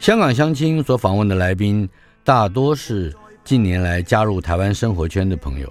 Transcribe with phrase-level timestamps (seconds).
[0.00, 1.86] 香港相亲所访问的来宾，
[2.24, 5.70] 大多是近年来加入台湾生活圈的朋友。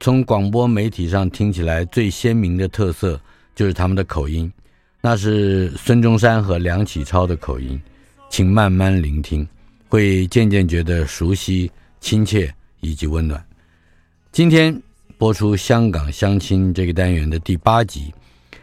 [0.00, 3.20] 从广播媒体上听起来最鲜明的特色，
[3.54, 4.50] 就是他们的口音，
[5.02, 7.78] 那是孙中山和梁启超的口音。
[8.30, 9.46] 请慢慢聆听，
[9.90, 13.44] 会渐渐觉得熟悉、亲切以及温暖。
[14.32, 14.74] 今天
[15.18, 18.10] 播出香港相亲这个单元的第八集，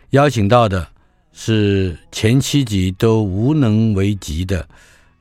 [0.09, 0.87] 邀请到的
[1.33, 4.67] 是前七集都无能为继的。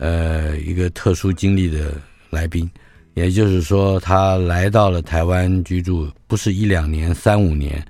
[0.03, 1.95] 呃，一个特殊经历的
[2.31, 2.69] 来宾，
[3.15, 7.81] 也就是说，他来到了台湾居住，不是一两年、三五年，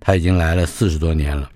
[0.00, 1.48] 他已经来了四十多年了。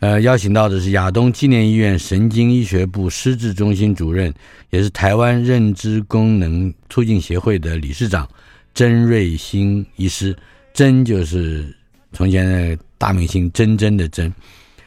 [0.00, 4.34] 呃，邀请到的是亚东纪念医院神经医学部失智中心主任，
[4.70, 8.28] 也是台湾认知功能促进协会的理事长
[8.74, 10.36] 曾瑞兴医师。
[10.74, 11.72] 曾就是
[12.12, 14.30] 从前的大明星曾曾的曾。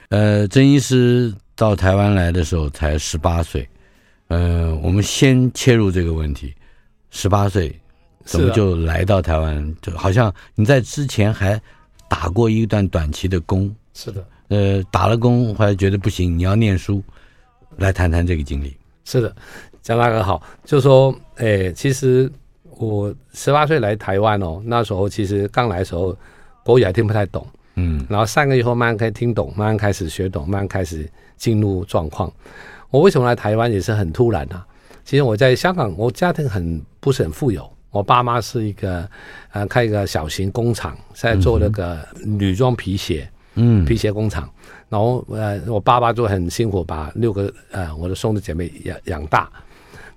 [0.10, 3.66] 呃，曾医师到台湾来的时候才十八岁。
[4.30, 6.53] 呃，我们先切入这个问题，
[7.09, 7.75] 十八岁
[8.23, 9.75] 怎么就来到台湾？
[9.81, 11.59] 就好像你在之前还
[12.07, 14.25] 打过一段短期的工，是的。
[14.50, 17.03] 呃，打了工后来觉得不行，你要念书，
[17.78, 18.75] 来谈谈这个经历。
[19.03, 19.35] 是的，
[19.81, 22.31] 江大哥好，就说，哎，其实
[22.63, 26.16] 我十八岁来台湾哦，那时候其实刚来的时候
[26.63, 32.31] 国语还听不太懂，嗯，然后三个月后慢慢开始听懂，慢慢开始学懂，慢慢开始进入状况。
[32.89, 34.66] 我为什么来台湾也是很突然的、啊。
[35.05, 37.67] 其实我在香港，我家庭很不是很富有。
[37.91, 39.09] 我爸妈是一个
[39.51, 44.47] 呃开一个小型工厂，在做那个女装皮鞋，嗯，皮鞋工厂。
[44.89, 49.50] 然后呃，我爸爸就很辛苦，把六个呃我的兄弟姐妹养养大。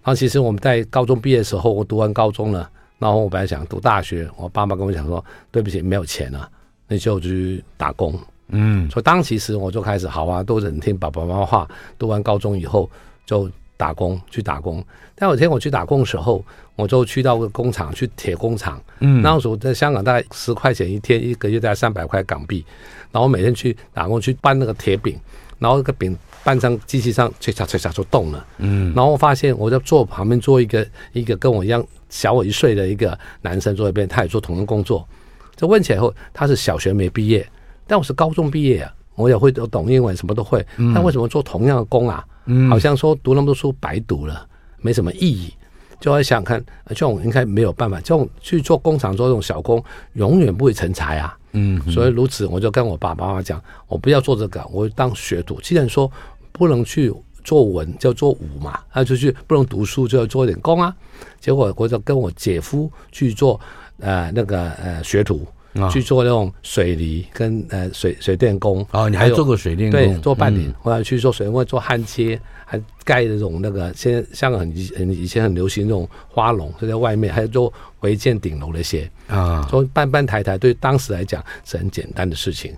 [0.02, 2.68] 然后其实我们在高中毕业的时候，我读完高中了，
[2.98, 6.50] 然后我本来想读大学，我爸妈跟我讲说，对不起，没有钱了，
[6.88, 8.18] 那就去打工。
[8.48, 11.68] 嗯，所以当其时我就开始好啊，都很听爸爸妈妈话。
[11.98, 12.90] 读完高中以后
[13.24, 14.84] 就打工去打工。
[15.14, 16.44] 但有一天我去打工的时候，
[16.76, 18.82] 我就去到个工厂，去铁工厂。
[19.00, 22.64] 嗯，那时候在香港大概十块钱一天，一个月大概三百块港币。
[23.10, 25.18] 然后每天去打工去搬那个铁饼，
[25.58, 28.46] 然后那个饼搬上机器上，唓嚓唓嚓就动了。
[28.58, 35.06] 嗯，然后我发现我在坐旁边坐一个一个跟我一样小我一岁的一个男生坐一边，他也做同样工作。
[35.54, 37.46] 就问起来后，他是小学没毕业。
[37.92, 40.66] 但我是高中毕业啊，我也会懂英文，什么都会。
[40.94, 42.24] 但为什么做同样的工啊？
[42.46, 44.48] 嗯，好像说读那么多书白读了，
[44.78, 45.52] 没什么意义。
[46.00, 51.36] 就会想看，这种应该没有办法，这种去做工厂做这种小工，永远不会成才啊。
[51.52, 55.60] 嗯，所以如此，我就跟我爸爸妈妈讲，我不要做这个，我当学徒。
[55.60, 56.10] 既然说
[56.50, 57.12] 不能去
[57.44, 60.96] 做文，就做武嘛，那就去不能读书，就要做点工啊。
[61.38, 63.60] 结果我就跟我姐夫去做
[64.00, 65.46] 呃那个呃学徒。
[65.90, 70.00] 去做那种水泥跟呃水水电工哦，你还做过水电工？
[70.00, 70.72] 对，做半年。
[70.80, 82.74] 后来、嗯、去做水电工，做焊接，还盖那种那个，现在香港很很以前很流行那种花笼，就在外面，还有做违建顶楼那些啊，做搬搬抬抬，对当时来讲是很简单的事情。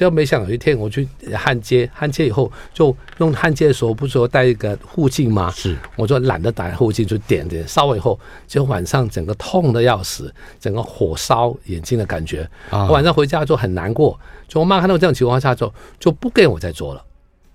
[0.00, 1.06] 就没想有一天我去
[1.36, 5.50] 焊接，焊接以后就用焊接的时候不是说带一个护镜吗？
[5.54, 12.48] 是，我就懒得打护镜，就点点烧了以后，就晚上整个痛的要死，整个火烧眼睛的感觉。
[12.70, 14.18] 啊、我晚上回家就很难过，
[14.48, 17.04] 就我妈看到这种情况下就就不给我再做了。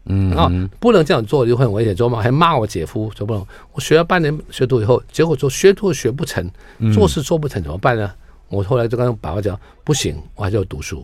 [0.05, 3.43] 嗯，然后不能这样做就很危险，做嘛还骂我姐夫，就不能。
[3.71, 6.47] 我学了半年学徒以后，结果做学徒学不成，
[6.93, 8.11] 做事做不成怎么办呢？
[8.49, 11.03] 我后来就跟爸爸讲，不行，我还是要读书。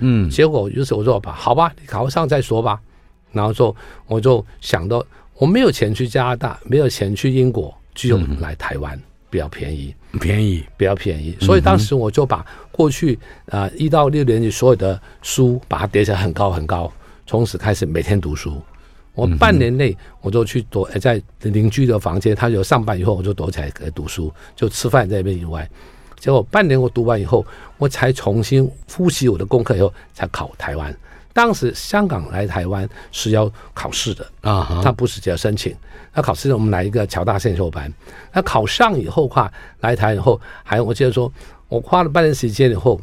[0.00, 2.80] 嗯，结果于是我说吧，好吧，你考上再说吧。
[3.32, 3.74] 然后说，
[4.06, 5.04] 我就想到
[5.34, 9.00] 我没有钱去加拿大，没有钱去英国，就来台湾。
[9.32, 11.36] 比较便宜，便宜比较便宜。
[11.40, 13.16] 所以当时我就把过去
[13.46, 16.92] 啊一到六年级所有的书把它叠起来很高很高，
[17.28, 18.60] 从此开始每天读书。
[19.14, 25.70] 我半年内我就去躲在邻居的房间，他有上班以后我就躲起来读书，就吃饭在那边以外。
[26.20, 27.44] 结果半年我读完以后，
[27.78, 30.94] 我才重新复习我的功课以后才考台湾。
[31.32, 35.74] 当时香港来台湾是要考试的啊，他不是只要申请。
[36.12, 37.90] 那考试我们来一个侨大先修班，
[38.32, 39.50] 那考上以后话
[39.80, 41.32] 来台以后，还我记得说
[41.68, 43.00] 我花了半年时间以后，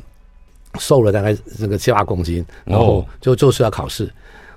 [0.78, 4.12] 瘦了大概这个七八公斤，然后就就是要考试。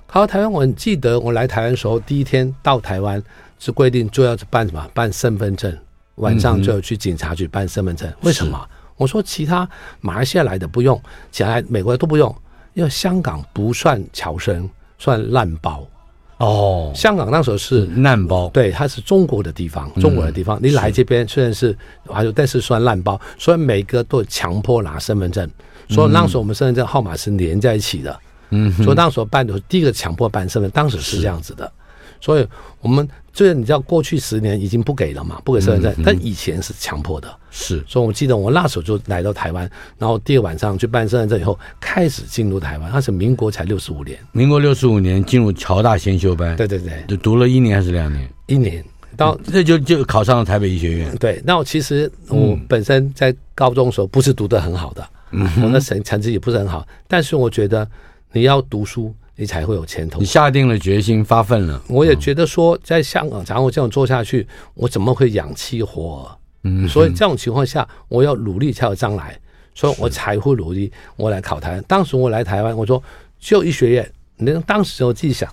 [0.05, 3.23] 考到台湾，我很记得我来台湾的时候，第一天到台湾
[3.57, 4.85] 是规定就要办什么？
[4.93, 5.75] 办身份证，
[6.15, 8.11] 晚上就要去警察局办身份证。
[8.21, 8.67] 为什么？
[8.97, 9.67] 我说其他
[9.99, 12.35] 马来西亚来的不用，其他美国的都不用。
[12.73, 15.85] 因为香港不算侨生，算烂包。
[16.37, 20.57] 哦，香港那时候是烂包，对，它是中国的地方，中国的地方。
[20.61, 21.77] 你来这边虽然是
[22.07, 25.49] 还有，但是算烂包，所以每个都强迫拿身份证。
[25.89, 28.19] 所以那时候我们身份证号码是连在一起的。
[28.51, 31.71] 嗯，所以那时候办的第一个强迫办身份，当时是这样子的。
[32.21, 32.47] 所以
[32.79, 37.27] 我们这你知道，过去十年已经不给了嘛，不给身份证，但以前是强迫的。
[37.49, 42.89] 是，所以我记得我那时候就来到台湾，然后第二晚上去办身份证以后，开始进入台湾。
[42.93, 46.55] 那是民国才六十五年，民国六十五年进入侨大先修班。
[46.55, 48.29] 对对对，就读了一年还是两年？
[48.47, 48.83] 一年，
[49.17, 51.15] 到这就就考上了台北医学院。
[51.17, 57.87] 对，那我其实我本身在高中的时候不是读的很好的，嗯，我的成成绩也不是很好，但是我觉得
[58.33, 60.19] 你要读书，你才会有前途。
[60.19, 61.81] 你下定了决心，发奋了。
[61.87, 66.37] 我也觉得说，在香港，假如我这样做下去，我怎么会养妻活儿？
[66.61, 69.35] 嗯，所以这种情况下，我要努力才有将来，
[69.73, 70.91] 所以我才会努力。
[71.15, 73.01] 我来考台湾，当时我来台湾，我说
[73.39, 74.11] 就医学院。
[74.37, 75.51] 那当时我自己想，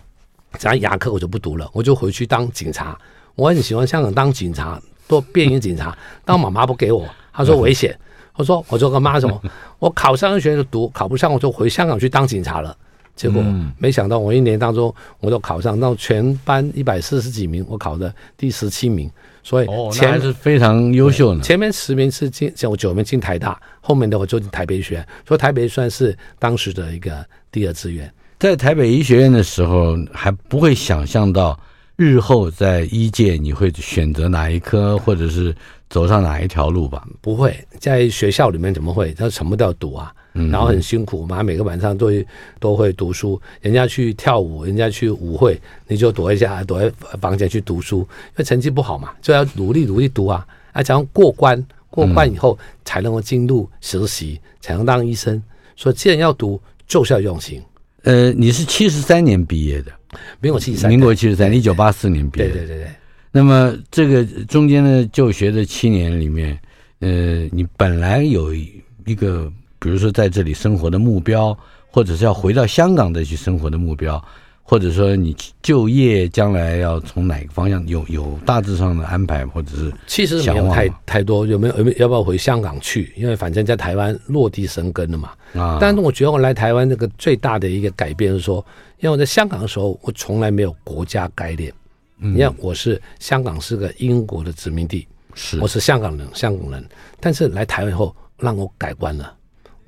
[0.58, 2.94] 咱牙科我就不读了，我就回去当警察。
[3.36, 5.96] 我很喜欢香港当警察，做便衣警察。
[6.26, 7.98] 当妈妈不给我，她说危险。
[8.34, 9.40] 我说我就跟妈什么，
[9.80, 12.76] 我考上医学院就读，考不上我就回香港去当警察了。
[13.18, 13.44] 结果
[13.78, 19.10] 没想到，我一年当中我都考上，到全班一百四十几名，我考的第十七名。
[19.42, 21.40] 所以前还是非常优秀的。
[21.40, 25.06] 前面十名是进，像我九名进台大，后面的我就进台北医学院。
[25.26, 28.08] 所以台北算是当时的一个第二志愿。
[28.38, 31.58] 在台北医学院的时候，还不会想象到
[31.96, 35.52] 日后在医界你会选择哪一科，或者是
[35.90, 37.04] 走上哪一条路吧？
[37.20, 39.12] 不会，在学校里面怎么会？
[39.14, 40.14] 他什么都要读啊。
[40.50, 42.10] 然后很辛苦嘛，每个晚上都
[42.58, 43.40] 都会读书。
[43.60, 46.90] 人家去跳舞，人家去舞会，你就躲一下，躲在
[47.20, 47.98] 房间去读书。
[48.00, 50.46] 因为成绩不好嘛，就要努力努力读啊。
[50.72, 55.42] 啊，这样过关，过关以后才能够进入实习，才能当医生。
[55.76, 57.60] 所以既然要读，就是要用心。
[58.02, 59.92] 呃，你是七十三年毕业的，
[60.40, 62.48] 民国七十三，民国七十三，一九八四年毕业。
[62.48, 62.88] 对对对对。
[63.32, 66.58] 那么这个中间的就学的七年里面，
[67.00, 69.52] 呃，你本来有一个。
[69.78, 71.56] 比如说在这里生活的目标，
[71.90, 74.22] 或者是要回到香港再去生活的目标，
[74.62, 83.12] 或者说你就业将来要从哪个方向有有大致上的安排，或者是其实没有太太多，有没有有没有要不要回香港去？
[83.16, 85.30] 因为反正在台湾落地生根了嘛。
[85.54, 88.64] 啊，但是我觉得我来台湾这个最大的一个改变是说，
[89.00, 91.72] 因为我在香港的时候，我从来没有国家概念。
[92.18, 96.84] 嗯，你看我是香港是个英国的殖民地，是我是香港人，香港人，
[97.20, 99.32] 但是来台湾以后让我改观了。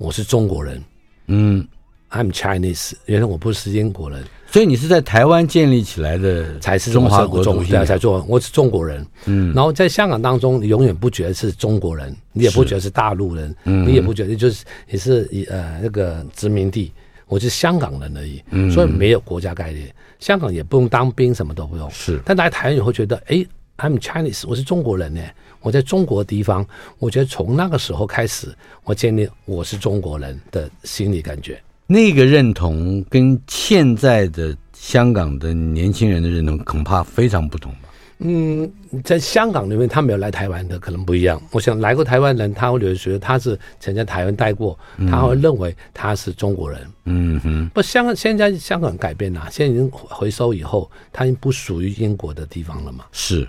[0.01, 0.83] 我是中国人，
[1.27, 1.63] 嗯
[2.09, 2.93] ，I'm Chinese。
[3.05, 8.25] 原来我不是英国人，所以你是在台湾建立起来的，才是中华国中对，才做。
[8.27, 9.53] 我是中国人，嗯。
[9.53, 16.91] 然后在香港当中，你永远不觉得是中国人，你也不觉得是大陆人，嗯，你也不觉得就是也是呃那个殖民地，
[17.27, 18.71] 我是香港人而已，嗯。
[18.71, 21.87] 所以没有国家概念，香港也不用当兵，什么都不用。
[21.91, 23.45] 是，但来台湾以后觉得，哎
[23.81, 25.21] ，I'm Chinese，我是中国人呢。
[25.59, 26.65] 我在中国地方，
[26.97, 28.47] 我觉得从那个时候开始，
[28.83, 31.61] 我建立我是中国人的心理感觉。
[31.85, 37.89] 那个认同跟现在的香港的年轻人的认同恐怕非常不同吧？
[38.23, 38.71] 嗯，
[39.03, 41.41] 在香港里面，他没有来台湾的可能不一样。
[41.51, 44.77] 我想来过台湾人，他会觉得他是曾在台湾待过，
[45.09, 46.81] 他会认为他是中国人。
[47.05, 47.69] 嗯哼。
[47.69, 53.05] 不，香港现在香港改变了，现在已经回收以后，它已经不属于英国的地方了嘛？
[53.11, 53.47] 是。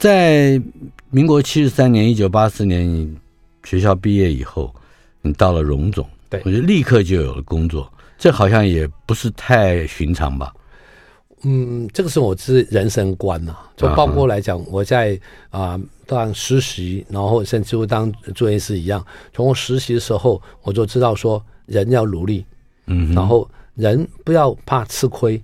[0.00, 0.58] 在
[1.10, 3.14] 民国七十三年，一九八四年，你
[3.64, 4.74] 学校毕业以后，
[5.20, 7.92] 你到了荣总，对，我就立刻就有了工作。
[8.16, 10.54] 这好像也不是太寻常吧？
[11.42, 19.04] 嗯，这个是我是人生观呐、啊，就包括来讲，我在啊、呃、当实习，然后甚至乎当住院医师一样。
[19.34, 22.46] 从我实习的时候，我就知道说，人要努力，
[22.86, 25.38] 嗯，然后人不要怕吃亏。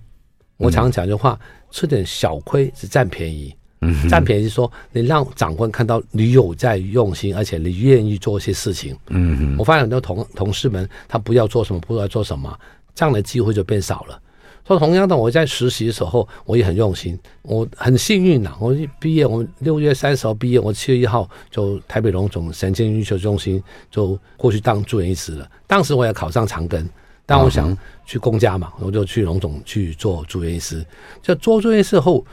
[0.57, 3.55] 我常讲句话，吃点小亏是占便宜。
[3.87, 8.95] 嗯，占便宜是说你让长官看到你有在用心，而且你愿意做一些事情。
[9.07, 12.53] 嗯，我发现很多同同事们他不要做什么，不要做什么，
[12.93, 14.21] 这样的机会就变少了。
[14.67, 18.53] 说同样的，我在实习的时候，我也很用心，我很幸运呐。
[18.59, 25.49] 我一毕业，我六月三十号毕业，我七月一号就台北荣总神经医学中心就过去当住院医师了。
[25.67, 26.85] 当时我也考上长庚，
[27.25, 30.85] 但我想去公家嘛，我就去荣总去做住院医师。
[31.21, 32.25] 就做住院医师后，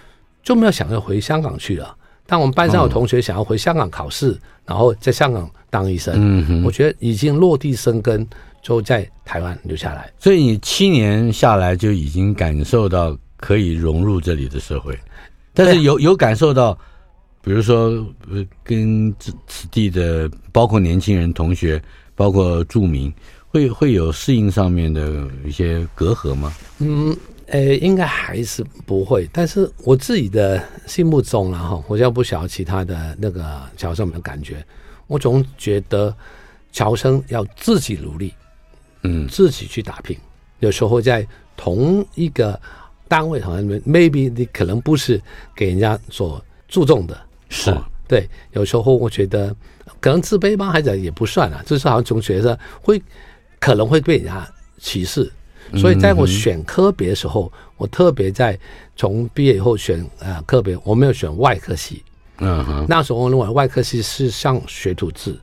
[0.45, 1.97] 就没有想要回香港去了。
[2.27, 8.25] 但我们班上有同学想要回香港考试，然后在香港当医生，嗯我觉得已经落地生根。
[8.65, 14.99] 就在台湾留下来，所以你七年下来就已经感受到可以融入这里的社会，
[15.53, 16.73] 但是有有感受到，
[17.43, 18.03] 比如说
[18.63, 21.79] 跟此此地的包括年轻人、同学，
[22.15, 23.13] 包括住民，
[23.49, 26.51] 会会有适应上面的一些隔阂吗？
[26.79, 27.15] 嗯，
[27.55, 29.31] 呃，应该还是不会。
[29.33, 34.61] 但是我自己的心目中了哈我就不晓得其他的那个侨生们的感觉，
[35.07, 36.13] 我总觉得
[36.73, 38.35] 侨生要自己努力。
[39.05, 40.19] 嗯，自己去打拼，
[40.59, 41.25] 有时候在
[41.57, 42.61] 同一个
[43.07, 45.23] 单位好像 maybe 你可能不是
[45.55, 47.17] 给人家所注重的，
[47.51, 48.29] 是、哦、对。
[48.51, 49.55] 有时候我觉得
[50.01, 53.01] 可能自卑吧，还是也不算啊，就是好像总觉得会
[53.61, 54.45] 可能会被人家
[54.79, 55.31] 歧视，
[55.77, 58.59] 所以在我选科别的时候，嗯、我特别在
[58.97, 62.03] 从毕业以后选呃科别，我没有选外科系，
[62.39, 65.39] 嗯哼，那时候我认为外科系是像学徒制。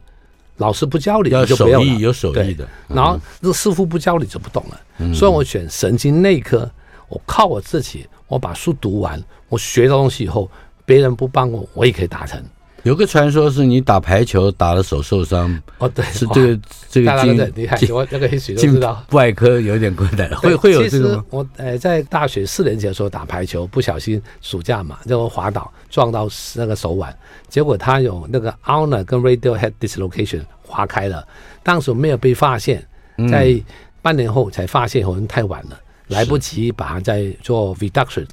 [0.58, 1.86] 老师不教你，你就不要了。
[2.00, 4.80] 有手艺的，然后这师傅不教你就不懂了。
[5.00, 6.70] 嗯、所以我选神经内科，
[7.08, 10.48] 我靠我自己，我把书读完，我学到东西以后，
[10.86, 12.40] 别人不帮我，我也可以达成。
[12.84, 16.60] 有个传说是你打排球打了手受伤哦，对，是这个
[16.90, 19.04] 这个大家都很厉害，我那个也许都知道。
[19.12, 21.26] 外科有点困难，会会有这个吗？
[21.30, 27.16] 我呃在大学四年级的时候打排球，不小心暑假嘛，就滑倒撞到那个手腕，
[27.48, 31.28] 结果他有那个 ulnar 跟 radial head dislocation 划开了，
[31.62, 32.84] 当时没有被发现，
[33.30, 33.56] 在
[34.02, 38.26] 半年后才发现，可能太晚了，来不及把它再做 reduction，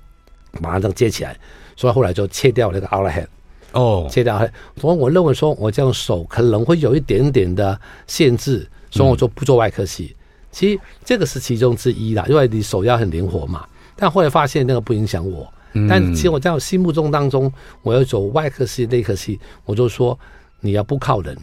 [0.59, 1.37] 马上接起来，
[1.76, 3.26] 所以后来就切掉那个 ulnar head。
[3.78, 4.38] 哦，切掉。
[4.80, 10.16] 所以我认为说，我这样手可能会有一点点的限制，所以我就不做外科系。
[10.50, 13.64] 其实这个是其中之一啦，因为你手要很灵活嘛。
[13.94, 15.47] 但后来发现那个不影响我。
[15.88, 20.18] 但其实我在我心目中当中，我要走外科系、内科系，我就说
[20.61, 21.37] 你要不靠人，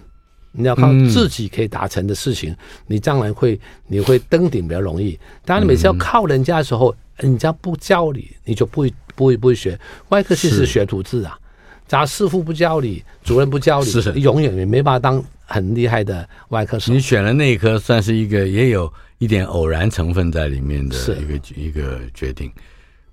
[0.51, 2.53] 你要靠自己可以达成的事情，
[2.87, 5.17] 你将来会你会登顶比较容易。
[5.45, 9.79] 当然，你每次要靠人家的时候，人家不教你，你就不会不会不会学。
[10.09, 11.39] 外科系是学徒制啊。
[11.87, 16.91] 假如师傅不教你，主任不教你，是你永远也没办法当很厉害的外科手。
[16.91, 22.51] 你选了内科，算是一个也有一点偶然成分在里面的一个一个决定。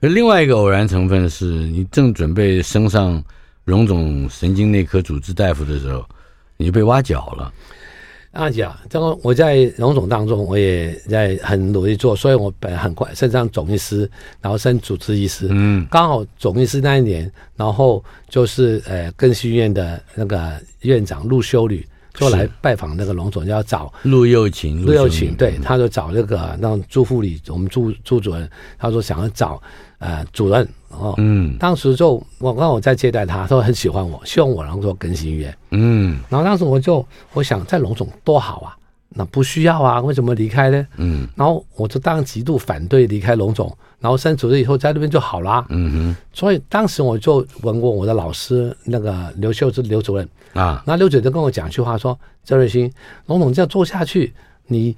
[0.00, 3.22] 而另外一个偶然成分是你正准备升上
[3.64, 6.04] 荣总神经内科主治大夫的时候，
[6.56, 7.52] 你就被挖角了。
[8.32, 14.10] 啊讲，这个我在荣总当中，我也在很努力做，所以我本来很快升上总医师，
[14.40, 15.48] 然后升主治医师。
[15.50, 24.84] 嗯，刚好总医师那一年，然后就是呃，更新院的那个院长陆修女就来拜访那个龙总，要找陆又琴。
[24.84, 29.60] 陆又琴，对，他就找那个让朱副理，我们朱朱主任，他说想要找
[29.98, 30.68] 呃主任。
[30.90, 37.02] 哦，嗯，当时就我刚我在接待他，他说很喜欢我，希望我能做更新医院，嗯，然后当时我就
[37.32, 38.76] 我想在龙总多好啊，
[39.14, 40.86] 那不需要啊，为什么离开呢？
[40.96, 50.28] 嗯，然后我就当然极度反对离开龙总，然后升主任以后在那边就好啦，嗯哼，所以当时我就问过我的老师那个刘秀芝刘主任。
[50.54, 52.92] 啊，那刘主任就跟我讲一句话说：郑瑞兴，
[53.26, 54.32] 龙总这样做下去，
[54.66, 54.96] 你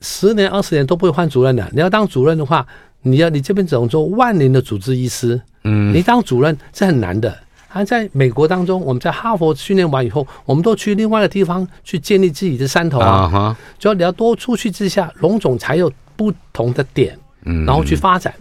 [0.00, 2.66] 十年二十年都不会换主任的，你要当主任的话。
[3.02, 7.34] 你要你这边只能做万年的主治医师，嗯，你当主任是很难的。
[7.72, 18.34] 还在美国当中，我们在哈佛训练完以后，我们都去另外的地方去建立自己的山头啊，哈，只要你要多出去之下，龙总才有不同的点，嗯，然后去发展。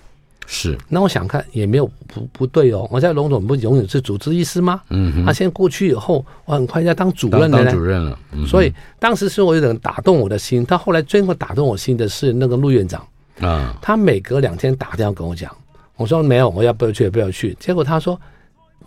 [0.52, 2.88] 是，那我想看也没有不不对哦。
[2.90, 4.82] 我在龙总不永远是主治医师吗？
[4.90, 7.64] 嗯，他现在过去以后，我很快要当主任了。
[7.64, 8.18] 当主任了，
[8.48, 10.66] 所以当时是我有点打动我的心。
[10.66, 13.06] 他后来最后打动我心的是那个陆院长。
[13.42, 15.56] 啊，他每隔两天打电话跟我讲，
[15.98, 17.56] 我说没有，我要不要去，不要去。
[17.60, 18.20] 结果他说：“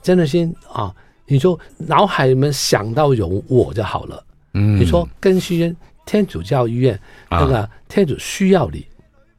[0.02, 0.92] 郑瑞兴啊，
[1.26, 4.23] 你就脑海里面想到有我就好了。”
[4.54, 6.99] 嗯，你说更新医院天主教医院
[7.30, 8.85] 那个天主需要你，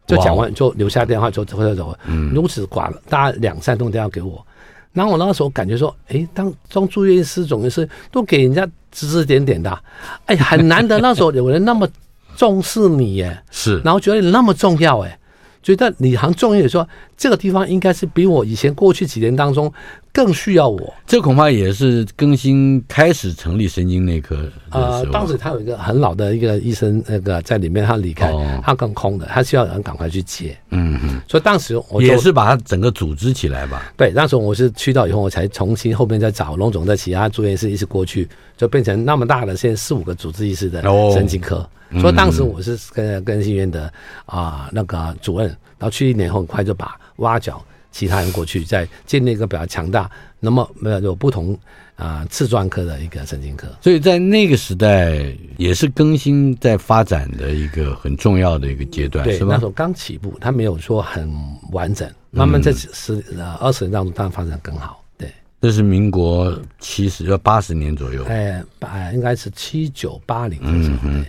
[0.08, 1.75] 就讲完就留下电话就走走。
[1.75, 1.98] 走，
[2.34, 4.43] 如此挂了，大家两三通电话给我。
[4.91, 9.77] 然后我那个时候感觉说，哎，当中住院医师、总医师都给人家指指点点的，
[10.25, 11.88] 哎，很难得那时候有人那么。
[12.36, 15.20] 重视你耶， 是，然后觉得你那么重要哎，
[15.62, 19.72] 觉得你很重要，说这个地方应该是比我以前过去几年当中
[20.13, 20.93] 更需要我。
[21.08, 24.38] 这恐怕也是更新开始成立神经内科。
[24.70, 30.55] 呃，当时他有一个很老的一个医生，那个在里面他离开，哦、他更空的，他需要人赶快去接。
[30.70, 31.20] 嗯嗯。
[31.27, 33.91] 所以当时我也是把他整个组织起来吧。
[33.98, 41.58] 对，那时候我是去到以后，我才重新后面再找龙总在其他住院医师一起过去，就变成那么大的，现在四五个主治医师的神经科。
[41.89, 43.91] 哦、所以当时我是跟跟新医院的
[44.25, 47.63] 啊、呃、那个主任，然后去一年后很快就把挖角。
[47.93, 50.09] 其他人过去在建立一个比较强大，
[50.39, 51.53] 那么没有有不同
[51.95, 59.39] 啊、呃、次专科的一个神经科，所以在那个时代也是更新在发展的一个很重要的一个阶段，对？
[59.39, 61.31] 那时候刚起步，它没有说很
[61.71, 65.01] 完整，慢慢在十呃二十年当中当然发展更好。
[65.15, 65.31] 对，
[65.62, 70.97] 这是民国七十要八十年左右，哎，八应该是七九八零的时候。
[71.03, 71.25] 嗯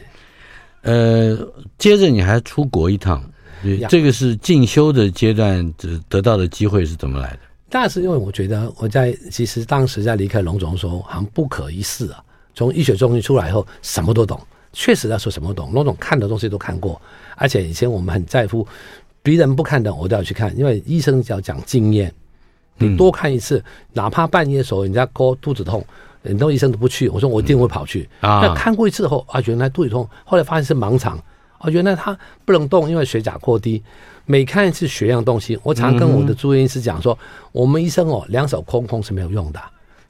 [0.81, 1.39] 呃，
[1.79, 3.23] 接着你还出国一趟。
[3.65, 7.39] 对，这个是进修的阶段，得得到的机会是怎么来的？
[7.71, 12.23] 那是因为我觉得我在其实当时在离开龙总的时候，好像不可一世啊。
[12.55, 14.41] 从医学中心出来以后，什么都懂，
[14.73, 15.73] 确实在说什么都懂。
[15.73, 17.03] 龙总看的东西都看过，
[17.35, 18.65] 而且以前我们很在乎
[19.23, 22.15] 别人不看的，我都要去看，因为医生要讲经验。
[22.77, 25.85] 你多看一次，嗯、哪怕半夜的时候人家哥肚子痛，
[26.23, 28.09] 很多医生都不去，我说我一定会跑去。
[28.21, 31.21] 嗯、啊，那看过一次后啊，原来肚子痛，后来发现是盲肠。
[31.65, 33.83] 我觉得他不能动，因为血钾过低。
[34.27, 37.19] 每看一次血样东西，我常跟我的住院医师讲说，
[37.53, 39.61] 我们医生哦，两手空空是没有用的。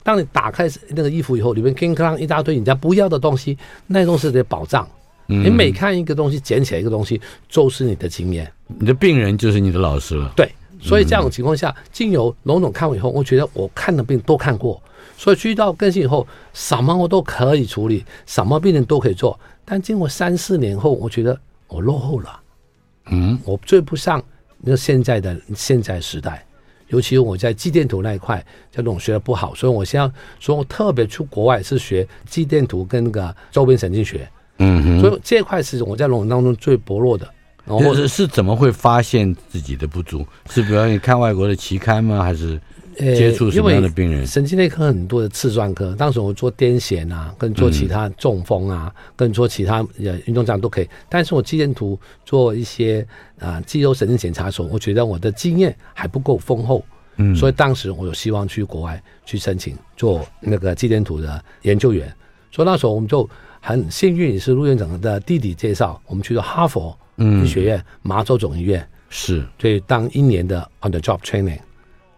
[0.03, 3.57] 当你打开那个衣服以后，里面叮当一大堆人家不要的东西，
[3.87, 4.87] 那都是你的宝藏。
[5.25, 7.19] 你每看一个东西，捡起来一个东西，
[7.49, 8.49] 就是你的经验。
[8.67, 10.31] 你的病人就是你的老师了。
[10.35, 14.81] 对，所以这种情况下，经由龙总看完以后，我觉得我看的病都看过，
[15.17, 19.39] 所以去到更新以后，什么我都可以处理，什么病人都可以做。
[19.63, 22.39] 但经过三四年后，我觉得我落后了，
[23.07, 24.23] 嗯，我追不上
[24.59, 26.45] 那现在的现在时代，
[26.89, 34.29] 尤其我在肌电图那一块，这种学的不好，所以我现在说我特别出国外是学肌电图跟那个周边神经学，
[34.59, 37.27] 嗯哼，所以这块是我在龙总当中最薄弱的。
[37.67, 40.23] 或者是是怎么会发现自己的不足？
[40.51, 42.21] 是比如你看外国的期刊吗？
[42.21, 42.61] 还是？
[42.97, 44.25] 接触什么样的病人？
[44.25, 50.89] 神经内科很多的次专科，当时我做癫痫啊，跟做其他中风啊，嗯、跟做其他呃运动这样都可以。
[51.09, 53.05] 但是我肌电图做一些
[53.39, 56.83] 啊、呃、肌肉神经检查的时候，我觉得我的经验还不够丰厚，
[57.17, 62.11] 嗯，所以当时我有希望去国外去申请做那个肌电图的研究员。
[62.51, 63.29] 所以那时候我们就
[63.59, 71.59] 很幸运，也是陆院长的弟弟介绍，我们去到哈佛医学院、麻州总医院，是，所以当一年的 on the job training。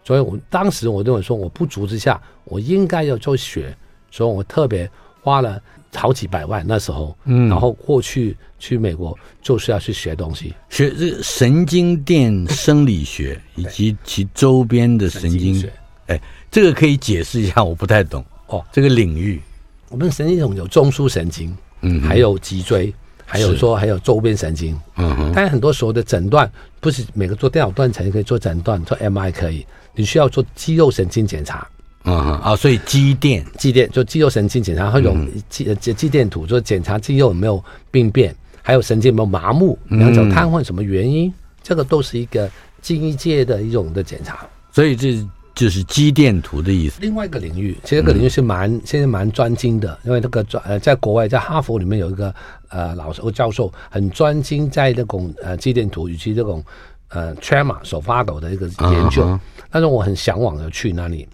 [0.07, 3.75] 所以，我当时我认为说，我不足之下，我应该要做学，
[4.09, 4.89] 所以我特别
[5.21, 5.61] 花了
[5.93, 15.73] 好几百万那时候，嗯，然后过去去美国就是要去学东西，学这个神经电生理学 以及其周边的神经，学，
[16.05, 16.17] 哎，
[16.49, 18.23] 这个可以解释一下，我不太懂。
[18.45, 19.41] 哦，这个领域，
[19.89, 22.93] 我们神经系统有中枢神经，嗯，还有脊椎。
[23.29, 29.67] 还有说还有周边神经，嗯哼，但是很多时候的诊断不是每个做电脑断层可以做诊断，做 MRI 可以，
[29.97, 31.67] 你需要做肌肉神经检查，
[32.05, 35.13] 嗯啊，所以肌电肌电就肌肉神经检查，还有
[35.49, 42.49] 肌肌肌电图，就检查肌肉有没有病变，还有神经有没有麻木，两脚瘫痪什么原因，这个都是一个
[42.81, 45.27] 经医界的一种的检查，所以这。
[45.57, 46.99] 就是肌电图的意思。
[47.01, 52.31] 另外一个领域，其实这个领域是蛮、嗯、现在蛮专精的，因为这个专呃，在国外，在哈佛里面有一个
[52.69, 56.63] 呃老师教授很专精在这种呃肌电图以及这种
[57.07, 59.25] 呃 tremor 手发抖的一个研究。
[59.25, 61.27] 嗯、但是我很向往的去那里，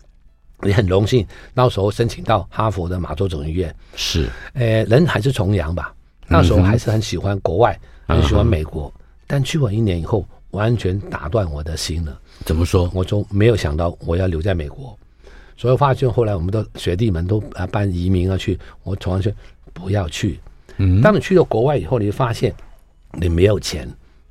[0.63, 3.73] 也很荣幸，那时候申请到哈佛的马州总医院。
[3.95, 5.93] 是，呃，人还是崇洋吧，
[6.27, 8.91] 那时候还是很喜欢国外，嗯、很喜欢美国。
[8.95, 12.19] 嗯、但去完一年以后，完全打断我的心了。
[12.45, 12.89] 怎么说？
[12.93, 14.97] 我就没有想到我要留在美国，
[15.55, 19.31] 所以发现后来我们的学弟们都啊办移民啊去，我从来说
[19.73, 20.39] 不要去。
[20.77, 22.53] 嗯，当你去到国外以后，你会发现
[23.11, 23.87] 你没有钱，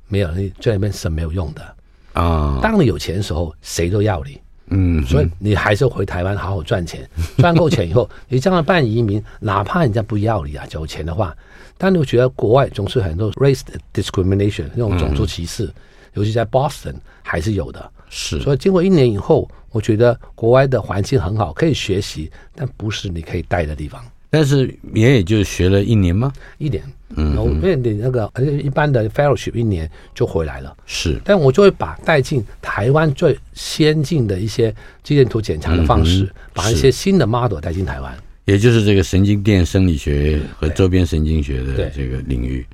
[0.07, 1.75] 没有你在那边是没有用的
[2.13, 2.59] 啊。
[2.61, 4.39] 当你有钱的时候，谁都要你。
[4.67, 11.35] 嗯，所以你还是回台湾好好赚钱，赚够钱以后，你这样办移民，哪怕人家不要你啊，有钱的话，
[11.77, 13.61] 但你会觉得国外总是很多 race
[13.93, 15.65] discrimination 那种种族歧视。
[15.65, 15.73] 嗯
[16.13, 18.39] 尤其在 Boston 还是有的，是。
[18.39, 23.99] 所以经过一年以后，我觉得国外的环境很好，可以学习，但不是你可以待的地方。
[24.29, 26.31] 但是也也就学了一年吗？
[26.59, 26.83] 一年，
[27.15, 28.31] 嗯，我面临那个
[28.63, 30.75] 一般的 fellowship 一年就回来了。
[30.85, 34.73] 是，但我就会把带进台湾最先进的一些
[35.03, 42.65] 肌电图检查的方式，嗯、把一些新的 model 带进台湾，也就是这个神经电生理学和周边神经学的这个领域。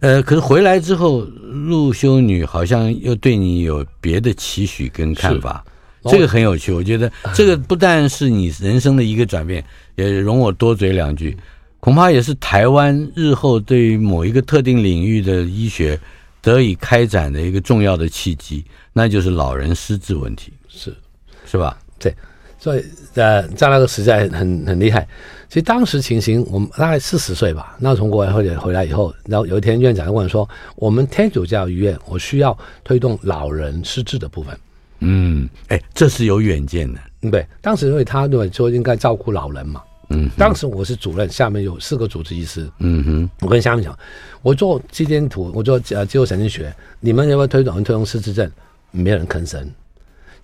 [0.00, 5.64] 呃，可是回来之后，陆修女好像又对你有别的期许跟看法。
[6.08, 6.70] 这个很有趣。
[6.70, 9.64] 我觉得这个不但是你人生的一个转变，
[9.96, 11.36] 也容我多嘴两句，
[11.86, 15.96] 恐怕也是台湾日后对于某一个特定领域的医学
[16.42, 20.92] 得以开展的一个重要的契机，那就是老人失智问题，是
[21.48, 21.78] 是吧？
[21.96, 22.12] 对。
[22.58, 25.06] 所以，呃，在那个时代很很厉害。
[25.48, 27.76] 其实当时情形，我们大概四十岁吧。
[27.78, 34.58] 那从国外或者回来以后，然后有一天院长就问说：“我们天主教医院，我需要推动老人失智的部分。”
[34.98, 36.98] 嗯，哎，这是有远见的。
[37.22, 37.46] 嗯，对。
[37.60, 39.80] 当时因为他认为说应该照顾老人嘛。
[40.08, 40.30] 嗯。
[40.36, 42.68] 当时我是主任，下面有四个主治医师。
[42.78, 43.30] 嗯哼。
[43.40, 43.98] 我跟下面讲，
[44.42, 48.50] 我做肌电图，我做呃肌肉神经学，你们要不要推动推动失智症？
[48.90, 49.68] 没有人吭声。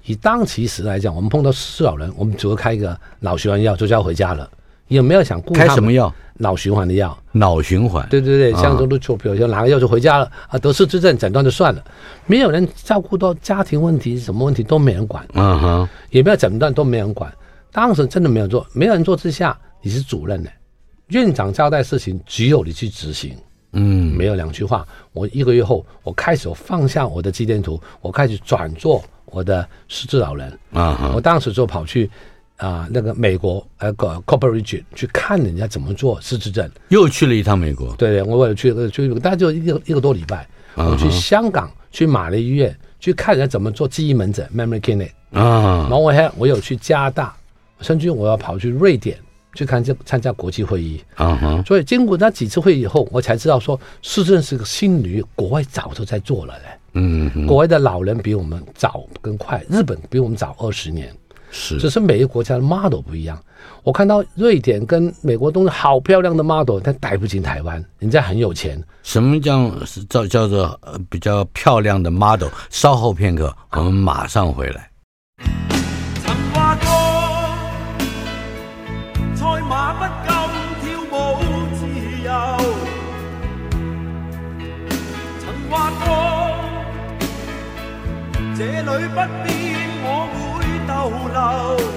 [0.04, 4.48] 以当其时来讲，我们碰到失智老人，我们只会开一个脑循环药，就叫回家了。
[4.88, 6.12] 也没有想顾开什么药？
[6.34, 7.16] 脑循环的药。
[7.30, 8.06] 脑循环。
[8.10, 11.82] 对对对，像这都就比如说拿个药就回家了啊，得失智症诊断就算了，
[12.26, 15.26] 没有人照顾到家庭问题，什么问题都没人管。
[15.32, 17.32] 嗯哼，也没有诊断都没人管。
[17.72, 20.50] 当时真的没有做，没有人做之下，你是主任呢，
[21.08, 23.34] 院长交代事情只有你去执行。
[23.72, 24.86] 嗯，没有两句话。
[25.12, 29.02] 我一个月后，我开始放下我的肌电图，我开始转做。
[29.26, 31.14] 我的失智老人啊，uh.
[31.14, 32.04] 我当时就跑去
[32.58, 37.94] 啊、呃、那个美国呃个 Cooper Region 去看人家怎么做失智症，又去了一趟美国。
[37.96, 40.90] 对对，我为了去去，大概就一个一个多礼拜，uh.
[40.90, 45.80] 我去香港去玛丽医院去看人家怎么做记忆门诊 Memory Clinic 啊、uh，huh.
[45.84, 47.34] 然后我还我有去加拿大，
[47.82, 49.18] 甚至我要跑去瑞典
[49.54, 51.48] 去看这参加国际会议啊哈。
[51.48, 51.66] Uh huh.
[51.66, 56.64] 所以经过那几次会议以后，我才知道说市政是个新领域，国外早就在做了嘞。
[56.94, 61.10] 嗯，嗯，国外的老人比我们早更快，日本比我们早二十年，
[61.50, 63.42] 是，只是每个国家的 model 不一样。
[63.82, 68.82] 我看到瑞典跟美国都是好漂亮的 model，但带不进台湾，人家很有钱。
[69.02, 69.70] 什么叫
[70.08, 72.48] 叫叫做呃比较漂亮的 model？
[72.70, 74.88] 稍后片刻，我们马上回来。
[88.84, 91.90] 这里不变，我会逗留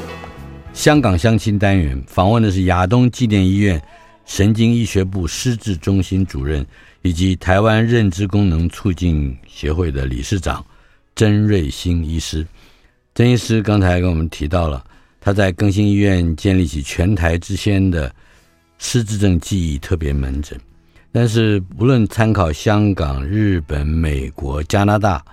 [0.73, 3.80] 香港相亲单元访问的是亚东纪念医院
[4.25, 6.65] 神经医学部失智中心主任，
[7.04, 10.65] 以及台湾认知功能促进协会的理事长
[11.15, 12.43] 曾瑞兴医师。
[13.13, 14.84] 曾医师刚才跟我们提到了
[15.21, 18.12] 他在更新医院建立起全台之先的
[18.80, 20.60] 失智症记忆特别门诊，
[21.12, 25.23] 但是无论参考香港、日本、美国、加拿大。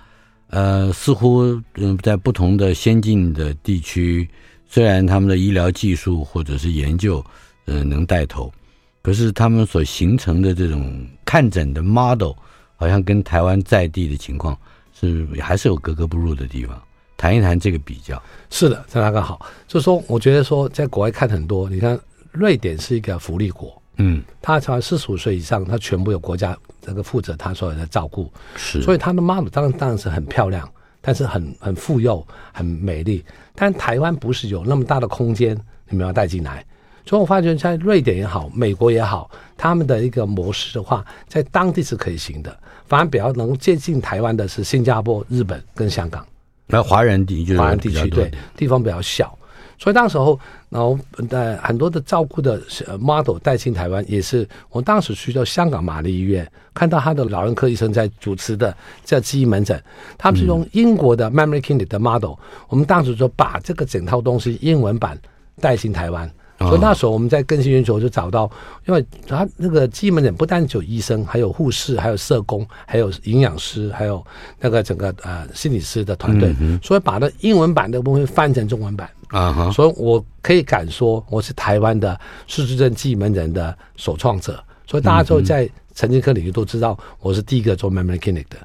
[0.53, 4.29] 呃，似乎嗯，在不同的先进的地区，
[4.69, 7.25] 虽然他们的医疗技术或者是研究，
[7.65, 8.53] 呃，能带头，
[9.01, 12.33] 可是他们所形成的这种看诊的 model，
[12.75, 14.55] 好像跟台湾在地的情况
[14.93, 16.79] 是还是有格格不入的地方。
[17.17, 18.21] 谈一谈这个比较。
[18.51, 21.99] 是的，张大哥好，就是说，我觉得说，在国外看很多，你看
[22.31, 23.81] 瑞典是一个福利国。
[23.97, 30.67] 嗯，他才四十五岁以上，他全部有国家这个负责他所有的照顾，是，所以他的 model 当然当然是很漂亮，
[30.99, 33.23] 但是很很富有、很美丽。
[33.53, 35.55] 但台湾不是有那么大的空间，
[35.89, 36.65] 你们要带进来。
[37.05, 42.57] 所以我发觉在瑞典也好，美国也好，他们的一个模式的话，在当地是可以行的。
[42.87, 46.25] 反而比较能接近台湾的是新加坡、日本跟香港。
[46.65, 49.37] 那华人地区，华人地区对地方比较小。
[49.83, 50.97] 所以当时候，然后
[51.29, 52.57] 呃很多的照顾的
[52.97, 59.83] model 带进台湾，也是我当时去到香港玛丽医院，看到他的老人科医生在主持的叫记忆门诊，
[60.17, 62.37] 他们是用英国的 Memory Clinic 的 model，、嗯、
[62.69, 65.19] 我们当时就把这个整套东西英文版
[65.59, 66.31] 带进台湾。
[66.59, 68.49] 所以那时候我们在更新研究就找到，
[68.85, 74.25] 因为他那个记忆门诊不单只有医生，还有护士，还有社工，还有营养师，还有
[74.61, 82.17] 那个整个呃心理师的团队，所以把那英文版的部分翻成中文版啊，哈所以我可以敢说我是台湾的
[82.47, 88.57] 失智症记忆门诊的首创者，所以大家都在神经科领域都知道我是第一个做 Memory Clinic 的。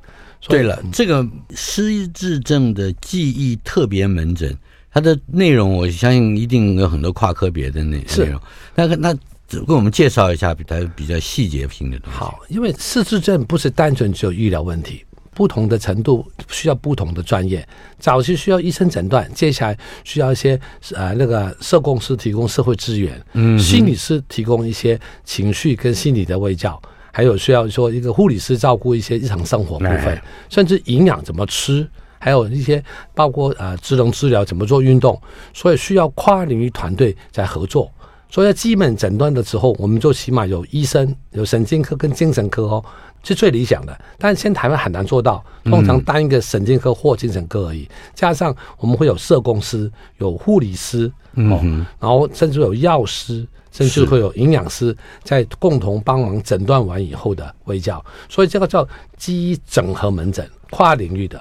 [0.42, 4.56] 对了，这个失智症的记忆特别门诊。
[4.90, 8.40] 它的内容，我相信一定有很多跨科别的内内容。
[8.74, 9.14] 那个，那
[9.46, 12.18] 只给我们介绍一下比它比较细节性的东西。
[12.18, 15.04] 好，因为失智症不是单纯只有医疗问题，
[15.38, 17.64] 不同的程度需要不同的专业。
[18.00, 20.58] 早期需要医生诊断，接下来需要一些
[20.96, 31.88] 呃那个社工师提供社会资源，嗯，心理师提供一些情绪跟心理的卫教，还有需要说一个护理师照顾一些日常生活部分，哎、甚至营养怎么吃。
[32.18, 32.82] 还有一些
[33.14, 35.16] 包括呃智能治疗怎么做运动，
[35.54, 37.88] 所以需要跨领域团队在合作。
[38.30, 42.84] 所以在基本诊断的时候，我们就起码有医生、有神经科跟精神科哦，
[43.22, 45.44] 是最理想的，但是现在台湾很难做到。
[45.64, 61.38] 通常单一个神经科或精神科而已，嗯、加上我们会有社工师、有护理师，哦，嗯、然后甚至有药师，甚至会有营养师在共同帮忙诊断完以后的微教，所以这个叫记忆整合门诊，跨领域的。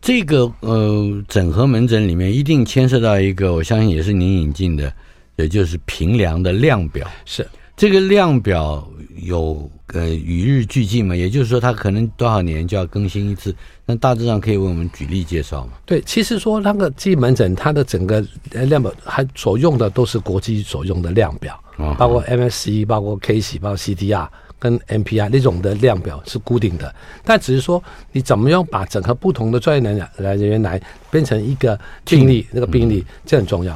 [0.00, 4.92] 这个呃，整合门诊里面一定牵涉到一个，我相信也是您引进的，
[5.36, 7.06] 也就是评量的量表。
[7.24, 7.46] 是
[7.80, 8.86] 这个量表
[9.22, 11.16] 有呃与日俱进嘛？
[11.16, 13.56] 也就是说，它可能多少年就要更新一次。
[13.86, 15.72] 那大致上可以为我们举例介绍吗？
[15.86, 21.58] 对，其实说那个记忆门诊，它的整个量表还所用的都是国际所用的量表，
[21.96, 24.28] 包括 MSC，包括 KC，包括 CDR。
[24.58, 30.78] 跟 MPI 那种的量表是固定的，但只是说你怎么样把整个不同的专业人员来人员来
[31.10, 33.74] 变成一个病例，那个病例这很重要。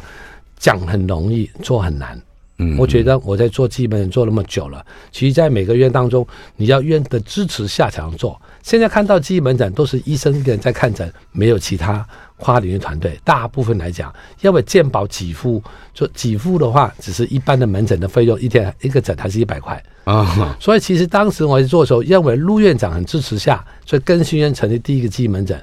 [0.58, 2.20] 讲很容易，做很难。
[2.58, 8.40] 嗯，我觉得我在做记忆门诊做那么久了，其实在每个院当中，你要院的支持下才能做。
[8.62, 13.18] 现在看到记忆门诊都是医生一个人在看诊，没有其他跨领域团队。
[13.24, 15.62] 大部分来讲，要为健保给付，
[15.92, 19.82] 就给付的话，只是一般的门诊的费用，一天一个诊还是一百块。
[20.04, 25.60] 啊，所以其实当时我在做的时候，认为陆院长很支持下，所以更新院成立第一个记忆门诊，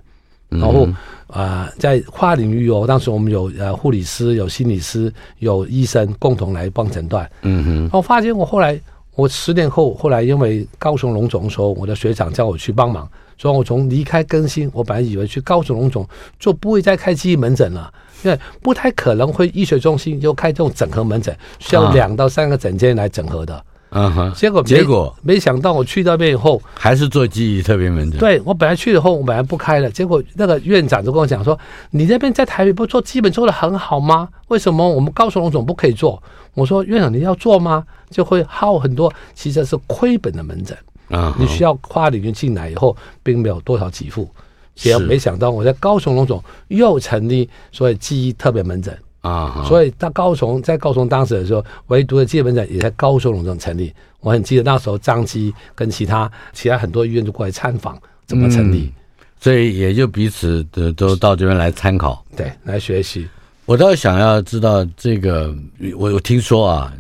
[0.50, 0.88] 然后
[1.32, 7.30] 啊、呃，在跨领域哦，当时我们有呃护理师、有心理师、有医生共同来帮诊断。
[7.44, 8.80] 嗯哼，我发现我后来
[9.16, 17.92] 我十年后，后来因为高雄龙总的时候，我的学长叫我去帮忙，所以我从离开更新，我本来以为去高雄龙总就不会再开记忆门诊了，
[18.24, 23.66] 因为不太可能会医学中心又开这种整合门诊，需要两到三个诊间来整合的。
[23.94, 28.18] 嗯哼，结果结果没想到我去那边以后还是做记忆特别门诊。
[28.18, 31.60] 对，我本来去以后我本来不开了，结果那个院长就跟我讲说
[31.92, 34.30] ：“你那边在台北不做基本做的很好吗？
[34.48, 36.24] 为什么我们高雄龙总不可以做？”
[36.56, 37.84] 我说：“院长你要做吗？
[38.10, 40.78] 就会耗很多，其实是亏本的门诊
[41.10, 41.36] 啊。
[41.38, 44.30] 你需要跨领域进来以后，并没有多少给付。
[44.74, 53.94] 结果没想到我在高雄龙总又成立所谓记忆特别门诊。”啊，所以到高雄，在高雄当时的时候，唯独的记忆门诊也在高雄荣总成立。
[54.20, 63.28] 我很记得那时候张基跟其他其他很多医院都过来参访怎么成立，嗯，所以也就彼此的都到这边来参考，对，来学习。
[63.66, 65.56] 我倒想要知道这个，
[65.96, 66.94] 我我听说啊，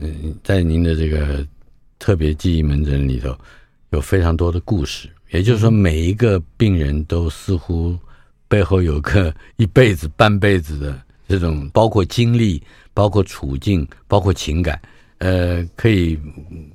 [0.43, 1.43] 在您的这个
[1.97, 3.35] 特别记忆门诊里头，
[3.89, 7.97] 有非常多的故事，也就是说，每一个病人都似乎
[8.47, 10.95] 背后有个一辈子、半辈子的。
[11.31, 12.61] 这种包括经历、
[12.93, 14.79] 包括处境、包括情感，
[15.19, 16.19] 呃，可以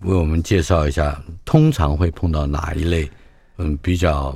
[0.00, 3.06] 为我们介绍一下，通常会碰到哪一类，
[3.58, 4.34] 嗯，比较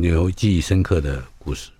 [0.00, 1.72] 有记忆深刻的故事。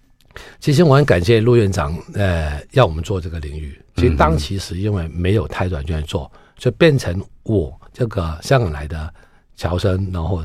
[0.59, 3.81] 其实我很感谢陆院长，呃，要我们做这个领域。
[3.95, 9.15] 其实当其时因为没有太多人愿意做，就变成我这个香港来的
[9.55, 10.43] 乔生，然后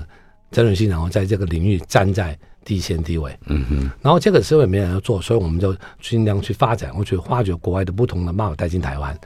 [0.51, 2.37] 曾仁信，然后在这个领域站在。
[2.63, 9.17] 地先地位，嗯哼，然后这个社会没人要做，所以我们就尽量去发展，或去发掘国外的不同的 model 带进台湾。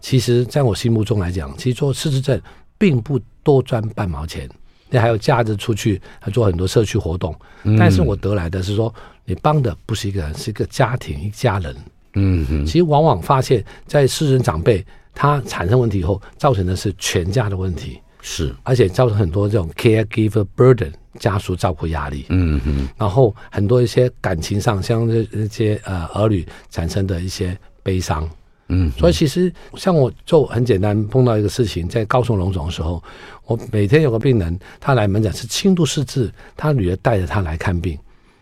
[0.00, 2.40] 其实，在我心目中来讲，其实做失智症
[2.78, 4.48] 并不多赚半毛钱，
[4.90, 7.34] 你还有假日出去还做很多社区活动。
[7.78, 8.92] 但是我得来的是说，
[9.24, 11.74] 你帮的不是一个人，是一个家庭一家人。
[12.14, 17.98] 嗯哼，其实往往发现，在失智长辈他产生问题以后，造成的是全家的问题。
[18.22, 20.92] 是，而且造成很多这种 caregiver burden。
[21.18, 28.28] 家属照顾压力，嗯嗯，然后很多一些感情上，像这这些呃儿女产生的一些悲伤，
[28.68, 33.02] 嗯，所以其实像我就很简单碰到一个事情，在高雄龙总的时候，
[33.46, 37.98] 我每天有个病人，他来门诊是轻度失智，他女儿带着他来看病，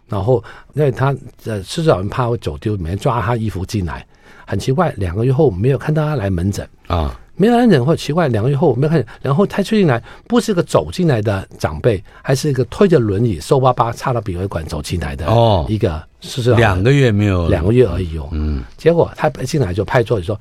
[0.08, 0.42] 然后
[0.74, 4.06] 因为他呃失智老人怕会走丢，每天抓他衣服进来，
[4.46, 6.68] 很奇怪，两个月后没有看到他来门诊。
[6.86, 7.18] 啊。
[7.34, 20.38] 没有人忍或奇怪，两个月后我没有看见，然后他进来不是一个走进来的长辈，还是一个推着轮椅、瘦巴巴插到鼻胃管走进来的哦，一个是是两个月没有两个月而已哦，嗯，结果他进来就拍桌子说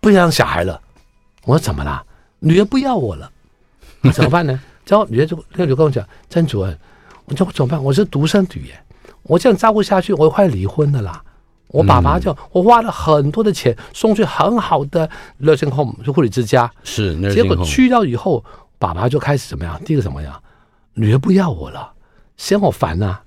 [0.00, 0.80] 不要养小孩了，
[1.44, 2.04] 我说怎么啦？
[2.40, 3.30] 女儿不要我了，
[4.12, 4.60] 怎么办呢？
[4.86, 6.76] 然后女儿就跟我讲，曾主任，
[7.26, 7.82] 我说怎么办？
[7.82, 8.78] 我是独生女耶，
[9.22, 11.22] 我这样照顾下去，我快离婚的啦。
[11.72, 15.08] 我爸爸就我花了很多的钱送去很好的
[15.40, 18.44] nursing home 就护理之家，是，结果去到以后，
[18.78, 19.82] 爸爸就开始怎么样？
[19.82, 20.40] 第一个怎么样？
[20.92, 21.90] 女儿不要我了，
[22.36, 23.18] 嫌我烦呐，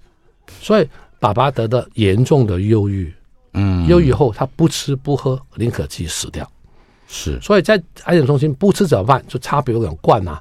[0.62, 0.88] 所以
[1.20, 3.12] 爸爸得到严重的忧郁，
[3.54, 6.48] 嗯，忧郁后他不吃不喝，宁可自己死掉，
[7.08, 9.26] 是，所以在安养中心不吃怎么办？
[9.28, 10.40] 就插鼻管灌啊，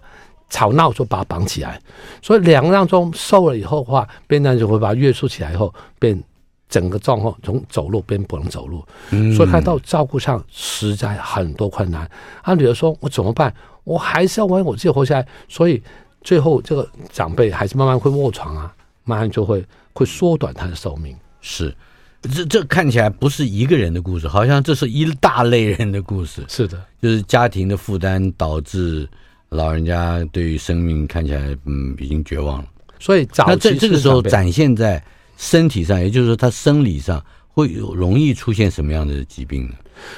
[0.50, 1.80] 吵闹就把他绑起来，
[2.20, 6.22] 所以两个当中瘦了以后的话，变成就会把他约束起来以后变。
[6.74, 8.84] 整个状况从走路变不能走路，
[9.36, 12.10] 所以他到照顾上实在很多困难。
[12.42, 13.54] 他女儿说：“我怎么办？
[13.84, 15.80] 我还是要为我自己活下来。”所以
[16.22, 21.16] 最后这个长辈还是慢慢会卧床啊，慢慢就会会缩短他的寿命。
[21.40, 21.72] 是，
[22.22, 26.44] 这这看起来不是一个人的故事，好像这是一大类人的故事。
[26.48, 29.08] 是的，就是家庭的负担导致
[29.50, 32.68] 老人家对于生命看起来嗯已经绝望了。
[32.98, 35.00] 所以早期那这这个时候展现在
[35.36, 39.74] 身体上，也就是说他生理上会有容易出现什么样的疾病呢？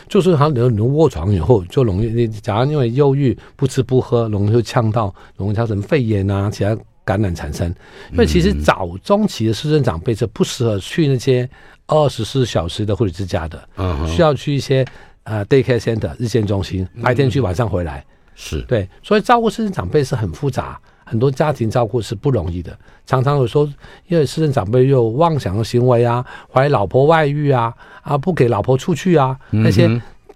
[0.08, 7.68] 就是他能能卧床以后就容易，你假如因为忧郁不吃不喝，容易就呛到，容易造成肺炎啊，其他感染产生。
[8.10, 11.48] 因为其实早中期的失智长辈是不适合去那些
[11.86, 14.84] 二十四小时的护理之家的，嗯，需要去一些
[15.24, 20.80] 呃 daycare center 日间中心，白天去晚上回来，是对，所以照顾失智长辈是很复杂。
[21.08, 23.64] 很多家庭照顾是不容易的，常常有说，
[24.08, 29.86] 因为私人长辈又有妄想的行为啊，怀疑老婆外遇啊，啊不给老婆出去啊，那些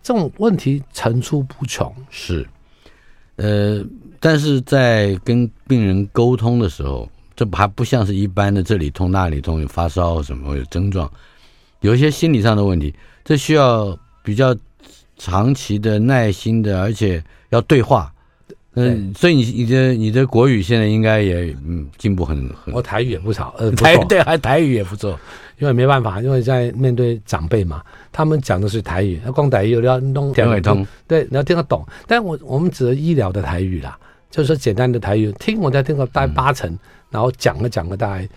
[0.01, 1.93] 这种问题层出不穷。
[2.09, 2.49] 是，
[3.35, 3.85] 呃，
[4.21, 11.11] 但是在跟病人沟通的时候，这还不像是一般的这里痛那里痛，有发烧什么有症状，
[11.81, 14.55] 有一些心理上的问题，这需要比较
[15.19, 18.15] 长期的耐心的，而且要对话。
[18.89, 25.19] 嗯，所以你你的你的国语现在应该也嗯进步很很，我台语也不少，呃， 台对还台语也不错，
[25.59, 31.85] 因为没办法，因为在面对长辈嘛，他们讲的是台语，那光台语要弄听得通，对，你要听得懂。
[32.07, 33.99] 但我我们指的医疗的台语啦，
[34.31, 36.79] 就是说简单的台语，听我再听个大概八成，嗯、
[37.11, 38.29] 然后讲个讲个大概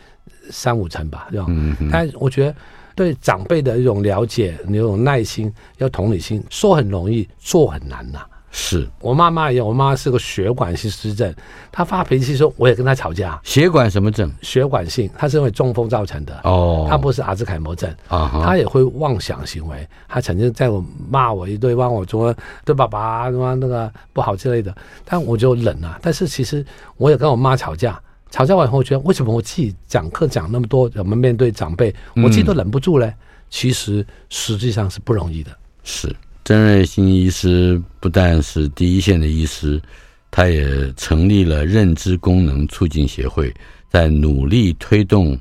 [0.49, 1.45] 三五成吧，对吧？
[1.49, 1.89] 嗯嗯。
[1.91, 2.56] 但我觉得
[2.95, 8.27] 对长辈的一种了解，你有耐心，要同理心，说很容易，做很难呐、啊。
[8.55, 11.33] 是我妈妈一样，我妈妈是个血管性失症，
[11.71, 13.39] 她发脾气说，我也跟她吵架。
[13.43, 14.31] 血管什么症？
[14.43, 16.39] 血管性，她是因为中风造成的。
[16.43, 19.87] 哦，她不是阿兹海默症啊，她也会妄想行为。
[20.07, 22.31] 她曾经在我骂我一堆，骂我说
[22.63, 24.71] 对爸爸什么那个不好之类的，
[25.03, 25.97] 但我就忍了。
[26.03, 26.63] 但是其实
[26.97, 33.07] 我也跟我妈吵架，吵架完以后，我觉得为什么我自己讲课讲那么多，我们面对长辈，我自己都忍不住嘞？
[33.07, 33.17] 嗯、
[33.49, 35.49] 其实实际上是不容易的。
[35.83, 36.15] 是。
[36.45, 39.82] 曾瑞新医师不但是第一线的医师，
[40.29, 43.53] 他也成立了认知功能促进协会，
[43.89, 45.39] 在努力推动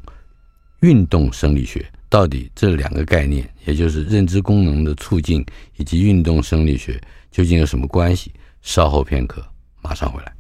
[0.81, 1.85] 运动生理学。
[2.09, 5.45] 到底这两个概念，也就是认知功能的促进
[5.77, 7.01] 以及运动生理学，
[7.33, 8.31] 究竟有什么关系？
[8.61, 9.45] 稍后片刻，
[9.83, 10.33] 马上回来。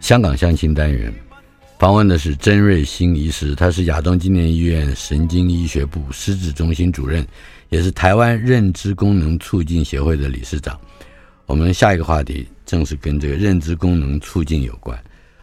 [0.00, 1.12] 香港相亲单元
[1.78, 7.26] 访问的是曾瑞兴医师，他是亚东纪念医院神经医学部失智中心主任，
[7.70, 10.78] 也是台湾认知功能促进协会的理事长。
[11.44, 14.96] 我们下一个话题正是跟这个认知功能促进有关，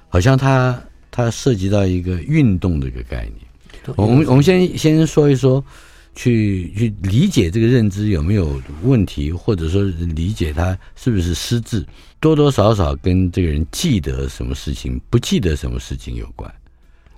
[0.08, 3.96] 好像它它涉及到一个运动的一个概念。
[3.98, 5.64] 我们我们先先说一说。
[6.16, 11.86] 去去理解这个认知有没有问题，或者说理解他是不是失智，
[12.20, 16.52] 多多少少跟这个人记得什么事情、不记得什么事情有关。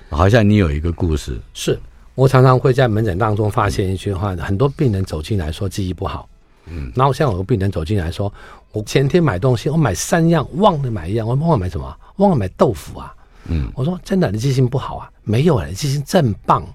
[0.10, 1.78] 好像你有一个故事，是
[2.14, 6.30] 我常常会在门诊当中发现一句话：嗯、很多病人走进来说记忆不好，
[6.68, 8.32] 嗯，然后像有个病人走进来说，
[8.72, 11.98] 我前天买东西，我买三样忘了买一样，我忘了买什么？
[12.18, 13.14] 忘了买豆腐啊，
[13.50, 15.12] 嗯，我说真的，你记性不好啊？
[15.24, 16.66] 没有啊，你记性真棒。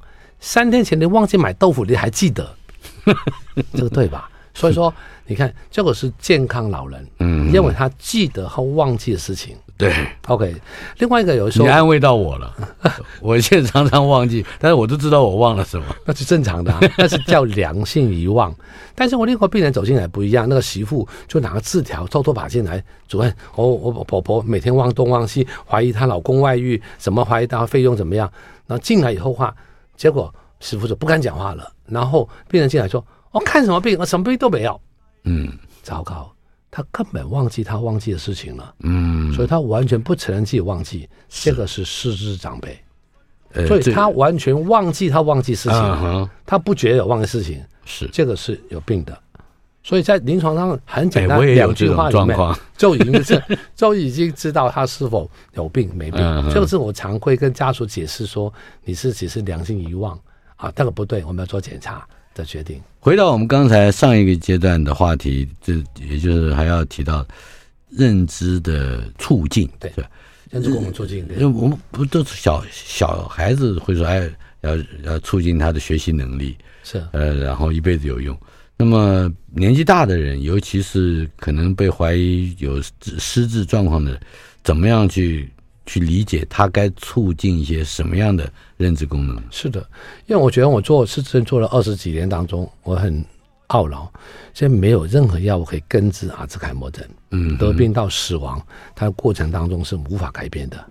[0.41, 2.55] 三天前你忘记买豆腐，你还记得，
[3.75, 4.29] 这个对吧？
[4.53, 4.93] 所以说，
[5.27, 9.95] 你看这个是健康老人，嗯，认为他记得和忘记的事情，对
[10.27, 10.55] ，OK。
[10.99, 12.53] 另外一个有时候你安慰到我了，
[13.23, 18.55] 我现在常常忘记，但是我都知道我忘了什么，那是正常的，啊， 那是叫良性遗忘。
[18.95, 28.31] 但是我另外病人走进来不一样，那个媳妇就拿个字条偷偷把进来，主任，我我婆婆每天忘东忘西，怀疑她老公外遇，怎么怀疑她费用怎么样？
[28.67, 29.55] 然后进来以后话。
[30.01, 33.99] 结果师傅就不敢讲话了，然后病人进来说：“我、哦、看什么病？
[33.99, 34.81] 我什么病都没有。”
[35.25, 36.35] 嗯，糟糕，
[36.71, 38.75] 他根本忘记他忘记的事情了。
[38.79, 42.83] 嗯，所以他完全不承认自己忘记，这个是失智长辈。
[43.53, 49.23] 呃、所以他完全忘记他忘记事情，呃、他不觉得有忘记事情，是这个是有病的。
[49.83, 52.37] 所以在临床上很简单，两句话里面
[52.77, 53.43] 就已经是
[53.75, 56.21] 就已经知道他是否有病没病。
[56.53, 58.53] 这个是我常会跟家属解释说，
[58.85, 60.19] 你是只是良性遗忘
[60.57, 62.81] 啊，这个不对，我们要做检查的决定。
[63.01, 67.27] 回到我们刚才上一个阶段的话题，这也就是还要提到
[67.89, 69.91] 认知的促进，对，
[70.51, 71.27] 认知功能促进。
[71.31, 74.31] 因为我们不都是小小孩子会说，哎，
[74.61, 78.37] 要要促进他的学习能力，是呃，然后一辈子有用。
[78.81, 82.81] 那么年纪大的人，尤其是可能被怀疑有
[83.19, 84.19] 失智状况的，
[84.65, 85.51] 怎么样去
[85.85, 89.39] 去理解他该促进一些什么样的认知功能？
[89.51, 89.87] 是的，
[90.27, 93.23] 因为我觉得我做失智症做了二十几年当中，我很
[93.69, 94.11] 懊恼，
[94.55, 97.07] 现在没有任何药物可以根治阿兹海默症。
[97.33, 98.59] 嗯，得病到死亡，
[98.95, 100.83] 它的过程当中是无法改变的。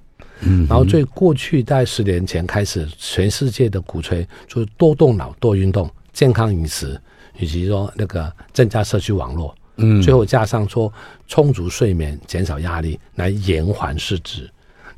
[0.42, 7.02] 嗯，然后最过去在十年前开始，全世界的鼓吹就是多动脑、多运动、健康饮食。
[7.40, 10.92] 以及说那个增加社区网络，嗯，最后加上说
[11.28, 14.50] 充足睡眠、减少压力来延缓失智。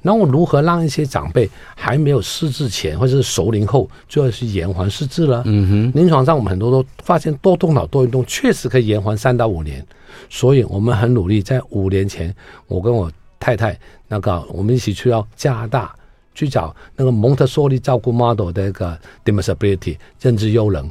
[0.04, 5.44] 那我如何让一些长辈还没有失智前或者是熟龄后就要去延缓失智了？
[5.46, 9.86] 嗯哼，临床上我们很多都发现多动脑、多运动确实可以延缓三到五年，
[10.28, 11.40] 所以我们很努力。
[11.40, 12.34] 在五年前，
[12.66, 15.96] 我跟我太太那个我们一起去到加拿大
[16.34, 20.90] 去找那个蒙特梭利照顾 model 的一个 demonstrability 认知优能。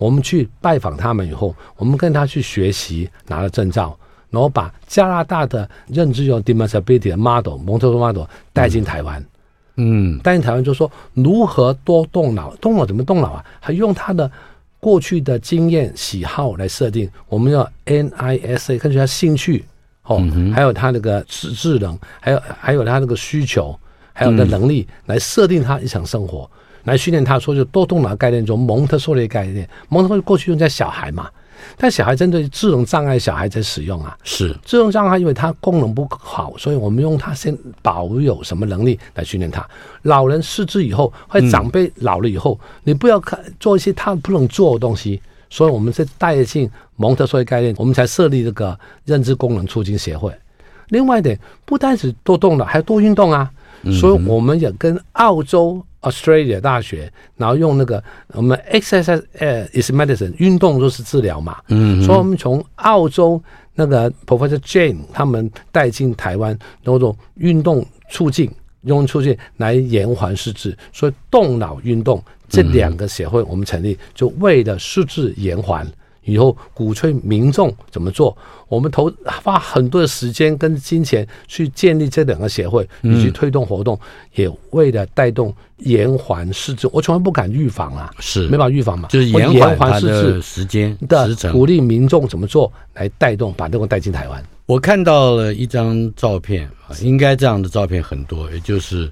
[0.00, 3.94] 我们去拜访他们以后，我们跟他去学习，拿了证照，
[4.30, 8.24] 然后把加拿大的认知用 demonstrability 的 model 蒙特梭利 model
[8.54, 9.22] 带进台湾，
[9.76, 13.44] 嗯，带进台湾就说如何多动脑，动脑怎么动脑啊？
[13.60, 14.30] 还用他的
[14.78, 19.66] 过去的经验喜好来设定，我们要 NISA 根据他兴趣
[20.04, 20.18] 哦，
[20.54, 23.78] 还有他那个智智能，还有还有他那个需求，
[24.14, 26.50] 还有的能力来设定他日常生活。
[26.84, 29.68] 来训练他说，就多动脑概念，中蒙特梭利概念。
[29.88, 31.28] 蒙特梭利过去用在小孩嘛，
[31.76, 34.16] 但小孩针对智能障碍小孩在使用啊。
[34.24, 39.66] 是智能障碍，因为它功能不好，所以我们用它先保有什么能力来训练他。
[40.02, 45.20] 老人失智以后，或者长辈老了以后，嗯、你不要看做一些他不能做的东西，
[45.50, 50.32] 所以我们是带进蒙特梭利概念，我们才设立这个认知功能促进协会。
[50.88, 53.50] 另外一点，不单是多动脑，还要多运动啊。
[53.92, 58.02] 所以我们也跟澳洲 Australia 大学，然后用那个
[58.32, 63.42] 我们 exercise 呃 is medicine 运动就是治疗嘛，嗯，所以我们从澳洲
[63.74, 68.50] 那个 Professor Jane 他们带进台湾，那种运动促进、
[68.82, 75.86] 运动促进来延缓失智，所以动脑运动这两个协会我们成立，就为了失智延缓。
[76.24, 78.36] 以后鼓吹民众怎么做？
[78.68, 83.98] 我们投花很多的时间跟金钱去建立这两个协会，以及推动活动，
[84.34, 86.88] 也为了带动延缓失智。
[86.92, 94.40] 我从来不敢预防啊，是没办法预防嘛，就是延缓失智时间的鼓励民众怎么做来带动，把这个带进台湾。
[94.66, 99.10] 我看到了一张照片啊，应该这样的照片很多，也就是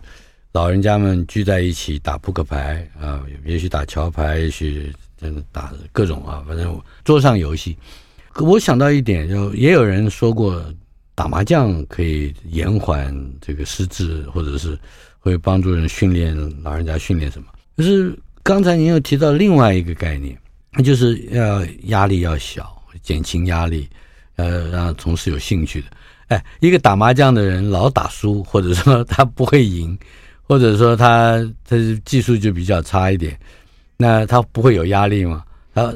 [0.53, 4.93] 老人家们聚在一起打扑克牌啊，也许打桥牌，也许。
[5.21, 7.77] 真的打各种啊，反正桌上游戏。
[8.37, 10.65] 我想到一点，就也有人说过，
[11.15, 14.79] 打麻将可以延缓这个失智，或者是
[15.19, 17.49] 会帮助人训练老人家训练什么。
[17.77, 20.39] 可是刚才您又提到另外一个概念，
[20.73, 23.89] 那就是要压力要小，减轻压力，
[24.37, 25.89] 呃，让从事有兴趣的。
[26.29, 29.99] 哎，一个打麻将的人老打输，或者说他不会赢，
[30.43, 31.39] 或者说他
[31.69, 33.37] 他技术就比较差一点。
[33.99, 35.43] 那他不会有压力吗？
[35.75, 35.93] 他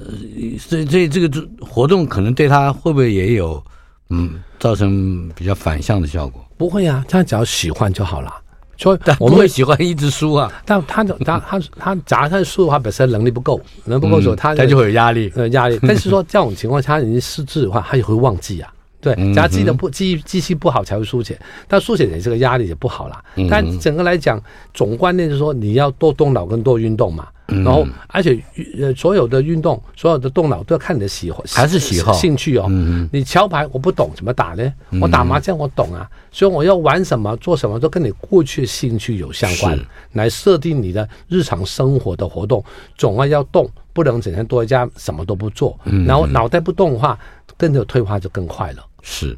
[0.59, 3.63] 所以所以这个活动可能对他会不会也有
[4.11, 6.45] 嗯造成比较反向的效果？
[6.57, 8.33] 不会啊，他只要喜欢就好了。
[8.77, 10.53] 所以我们会喜欢一直输啊。
[10.65, 15.79] 但他他他他假如他输的话，本身能力不够，能力不够的时候，他他就会有压力，呃压力。
[15.83, 18.73] 但是说这种情况，他已经失智的话，他也会忘记啊。
[19.03, 21.39] 对，假如记得不记忆记性不好才会书写，
[21.69, 23.23] 但书写也是个压力也不好啦。
[23.51, 24.41] 但整个来讲，
[24.73, 27.27] 总观念就是说你要多动脑跟多运动嘛。
[27.49, 28.41] 然后，而且
[28.81, 32.67] 呃，所有的运动，所有的动脑都要看你的喜好，还是喜好、兴趣哦。
[32.71, 34.73] 嗯、你桥牌我不懂怎么打呢？
[35.03, 39.79] 我打麻将我懂啊，所以我要玩什么、做什么都跟你过去兴趣有相关，
[40.13, 42.65] 来设定你的日常生活的活动，
[42.97, 45.79] 总要要动，不能整天多在家什么都不做。
[46.07, 47.19] 然后脑袋不动的话，
[47.59, 48.83] 跟着退化就更快了。
[49.03, 49.37] 是，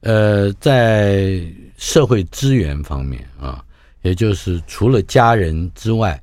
[0.00, 1.42] 呃，在
[1.78, 3.64] 社会资源方面啊，
[4.02, 6.20] 也就是除了家人之外。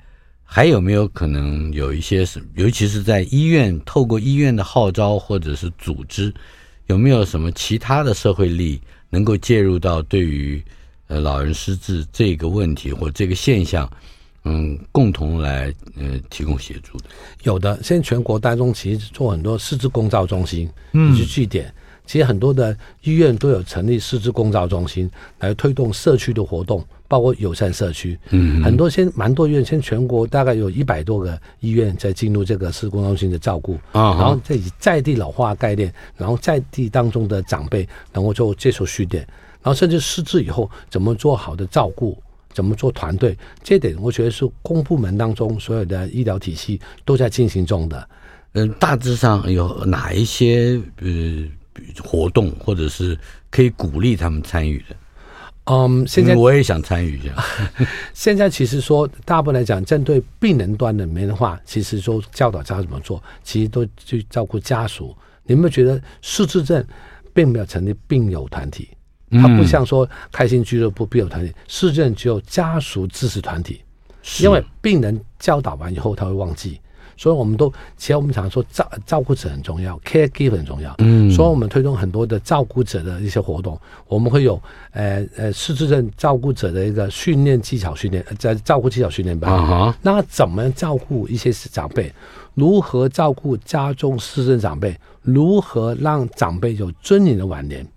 [0.55, 6.31] 还有没有可能有一些什，尤其是在医院，透过医院的号召或者是组织，
[6.85, 8.79] 有没有什么其他的社会力
[9.09, 10.63] 能够介入到对于
[11.07, 13.91] 呃老人失智这个问题或这个现象，
[14.43, 17.05] 嗯，共同来呃提供协助的？
[17.45, 21.73] 有的，现在全国当中其实做很多失智公照中心，以及据点。
[22.05, 28.19] 其实很多的医院都有成立失智共照中心，来推动社区的活动，包括友善社区。
[28.31, 33.75] 嗯，很多先蛮多医院，现在全国大概有一百多个医院在进入这个失智共照中心的照顾。
[33.93, 39.25] 啊，然后在以在地老化概念，然后在地当中的长辈能够做接受训练，
[39.61, 42.17] 然后甚至失智以后怎么做好的照顾，
[42.53, 48.09] 怎么做团队，这点我觉得是公部门当中所有的医疗体系都在进行中的。
[48.55, 51.07] 嗯、呃，大致上有哪一些呃
[52.03, 53.17] 活动，或者是
[53.49, 54.95] 可以鼓励他们参与的？
[55.65, 57.33] 嗯，现在我也想参与一下。
[58.13, 65.15] 现在其实说，大部分来讲，针对病人端的面的话，其实说教导家怎么做，其实都去照顾家属。
[65.45, 66.85] 你有没有觉得失智症
[67.33, 68.89] 并没有成立病友团体？
[69.31, 73.81] 它不像说开心俱乐部病友团体，失智症只有家属支持团体。
[74.41, 76.79] 因为病人教导完以后他会忘记，
[77.23, 80.93] 所以我们都其实我们常说照照顾者很重要，caregiver 很重要。
[80.97, 84.61] 嗯，所以我们推动很多的照顾者的一些活动，我们会有
[84.91, 89.49] 呃呃失智症照顾者的一个训练技巧训练，在照顾技巧训练班。
[89.49, 92.11] 啊哈，那怎么照顾一些长辈？
[92.55, 94.93] 如何照顾家中失智症长辈？
[95.21, 97.87] 如何让长辈有尊严的晚年？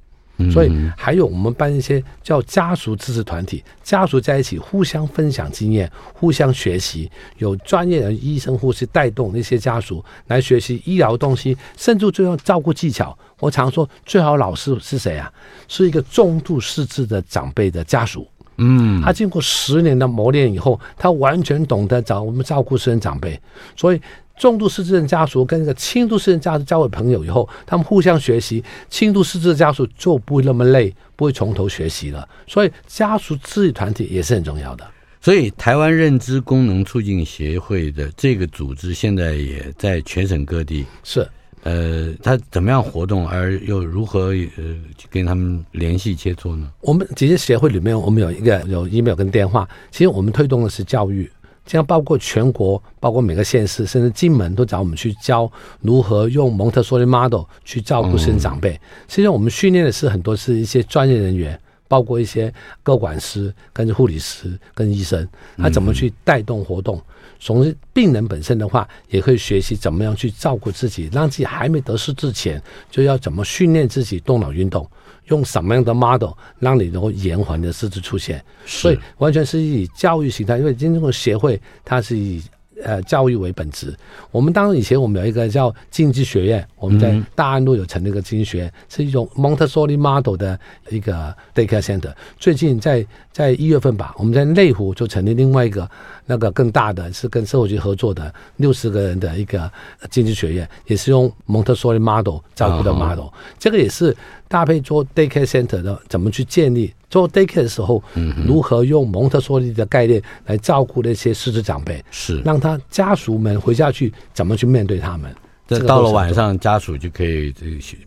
[0.52, 13.16] 所以还有我们办一些叫家属支持团体，家属在一起互相分享经验，互相学习，有专业的医生护士带动那些家属来学习医疗东西，甚至最后照顾技巧。
[13.40, 15.32] 我常说，最好老师是谁啊？
[15.68, 18.28] 是一个重度失智的长辈的家属。
[18.58, 23.40] 嗯，他经过十年的磨练以后，他完全懂得找我们照顾私人长辈，
[23.74, 24.00] 所以。
[24.38, 32.28] 重度失智症家属跟这个轻度失智家属交为朋友以后，他们互相学习，轻度失智的家属就不会那么累，不会从头学习了。
[32.46, 34.86] 所以家属自己团体也是很重要的。
[35.20, 40.84] 所以台湾认知功能促进协会的这个组织现在也在全省各地。
[41.02, 41.26] 是，
[41.64, 44.62] 呃，他怎么样活动，而又如何呃
[45.10, 46.70] 跟他们联系切磋呢？
[46.80, 49.68] 我们这些协会里面，我们有一个有 email 跟电话。
[49.90, 51.28] 其实我们推动的是教育。
[51.66, 55.50] 这样包括全国，包括每个县市，甚至金门都找我们去教
[55.80, 58.72] 如何用蒙特梭利 model 去照顾生长辈。
[59.08, 62.54] 实际上，我们训练的是很多是一些专业人员，包括一些
[62.84, 67.02] 个管师、跟护理师、跟医生，他怎么去带动活动。
[67.38, 74.88] 从病人本身的话，也可以学习怎么样去照顾自己，让自己还没得失之前，就要怎么训练自己动脑运动。
[75.26, 78.42] 用什么样的 model 让你能够延缓的失智出现？
[78.64, 82.42] 所以完全是以教育形态，因为今天这个协会它是以
[82.84, 83.94] 呃教育为本质。
[84.30, 90.58] 我们当然以前我们有一个叫经济学院，我们在大安路有成立一个经济学院，是一种 Montessori model 的
[90.90, 92.12] 一个 daycare center。
[92.38, 95.88] 最近在在一月份吧，我们在内湖就成立另外一个
[96.26, 99.70] 那个更大的，是跟社会局合作的六十个人的一个
[100.10, 104.14] 经济学院，也是用 Montessori model 照顾的 model，这个也是。
[104.48, 106.94] 搭配做 daycare center 的怎么去建立？
[107.10, 108.00] 做 daycare 的时候，
[108.46, 112.00] 如何用蒙特梭利的概念来照顾那些失智长辈？
[112.12, 115.34] 是让他家属们回家去怎么去面对他们？
[115.66, 117.52] 这到了晚上，家属就可以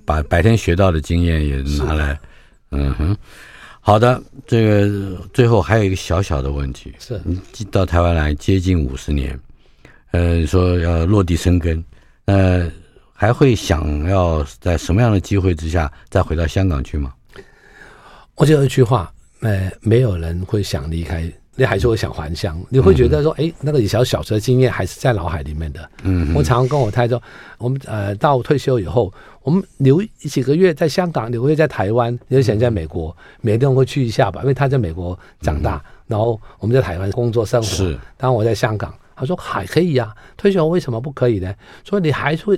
[0.06, 2.18] 把白天学到的经验也拿来。
[2.72, 3.18] 嗯哼，
[3.80, 4.22] 好的。
[4.48, 7.40] 这个最后还有一个小小的问题：是你
[7.72, 9.40] 到台湾来接近五十年，
[10.12, 11.84] 呃，说要落地生根，
[12.26, 12.72] 呃。
[13.22, 17.14] 还会想要在什么样的机会之下再回到香港去吗？
[18.36, 19.12] 我就有一句话，
[19.42, 22.58] 呃，没有人会想离开，你还是会想还乡。
[22.70, 25.90] 你会觉得说，哎、嗯，那个以前小时候的经验还是在脑海里面的。
[26.04, 27.22] 嗯，我常常跟我太太说，
[27.58, 37.68] 我们呃到退休以后，我们留几个月在香港，留个月在台湾，你就想在美国，每天会去一下吧，因为他在美国长大，嗯、然后我们在台湾工作生活。
[37.68, 41.54] 是，当我在香港，他说还可以呀、啊，退休为什么不可以呢？
[41.84, 42.58] 所以你还是会。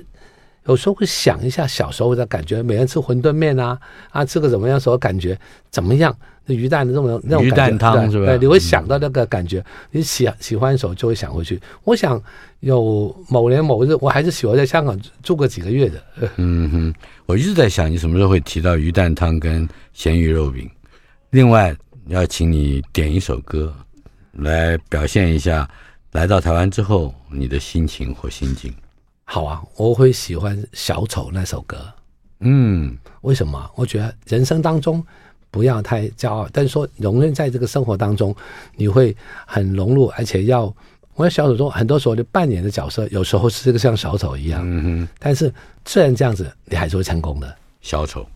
[0.66, 3.78] 有时候会想一下小时候的感觉，每天吃馄饨面啊，
[4.10, 5.38] 啊，吃个怎么样时候感觉
[5.70, 6.16] 怎么样？
[6.44, 8.26] 那鱼蛋的这种那种鱼蛋汤是吧？
[8.26, 11.60] 对，你会想到那个感觉，你喜喜欢的时候就会想回去。
[11.84, 12.20] 我想
[12.60, 16.02] 有某年某日，我还是喜欢在香港住个几个月的。
[16.36, 16.94] 嗯哼，
[17.26, 20.68] 我一直在想，你什么时候会提到鱼蛋汤跟咸鱼肉饼？
[21.30, 21.72] 另外，
[22.08, 23.72] 要请你点一首歌
[24.32, 25.68] 来表现一下
[26.10, 28.74] 来到台湾之后你的心情或心境。
[29.24, 31.78] 好啊，我会喜欢《小丑》那首歌。
[32.40, 33.70] 嗯，为什么？
[33.74, 35.04] 我觉得人生当中
[35.50, 38.34] 不要太骄傲，但是说永远在这个生活当中，
[38.76, 39.16] 你会
[39.46, 40.64] 很融入，而且要
[41.14, 44.62] 我在小丑中很多时候就扮演的角色，有时候是这个像小丑一样。
[44.64, 45.52] 嗯哼，但是
[45.86, 47.56] 虽然这样子，你还是会成功的。
[47.80, 48.26] 小丑。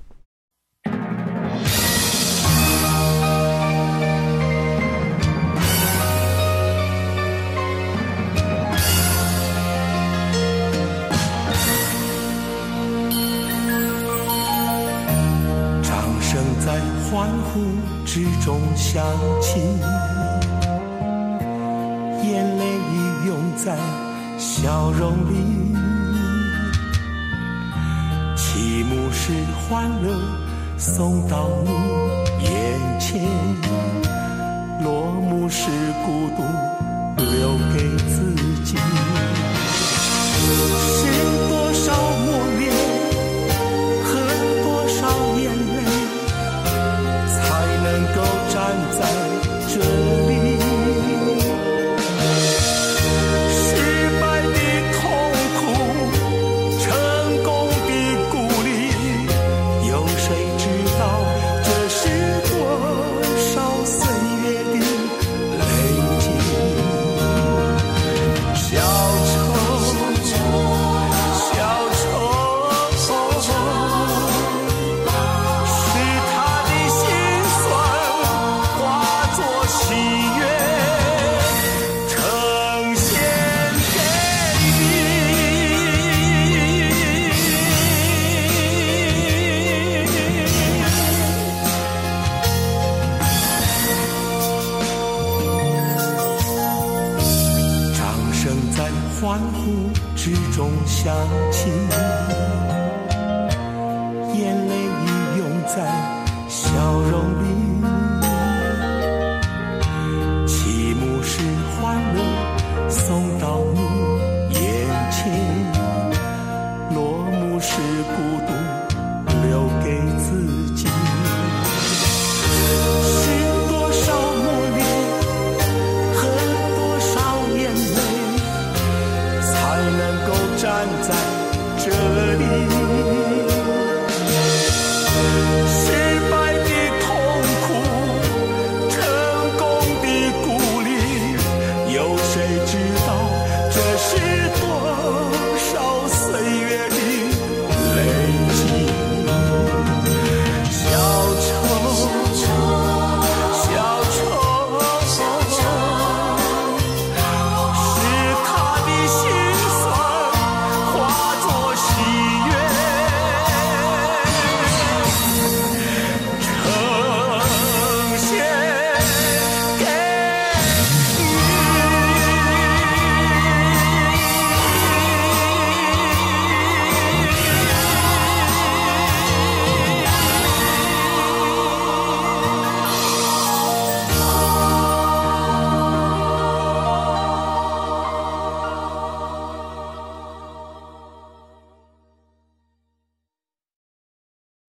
[18.07, 19.05] 之中响
[19.43, 19.59] 起，
[22.23, 23.77] 眼泪已涌在
[24.39, 25.75] 笑容里。
[28.37, 29.33] 起幕时
[29.69, 30.19] 欢乐
[30.79, 31.71] 送到你
[32.45, 33.23] 眼前，
[34.85, 35.69] 落幕时
[36.07, 36.43] 孤独
[37.19, 38.35] 留给自
[38.65, 38.77] 己。
[40.79, 41.03] 是
[41.49, 41.93] 多少
[42.25, 42.56] 梦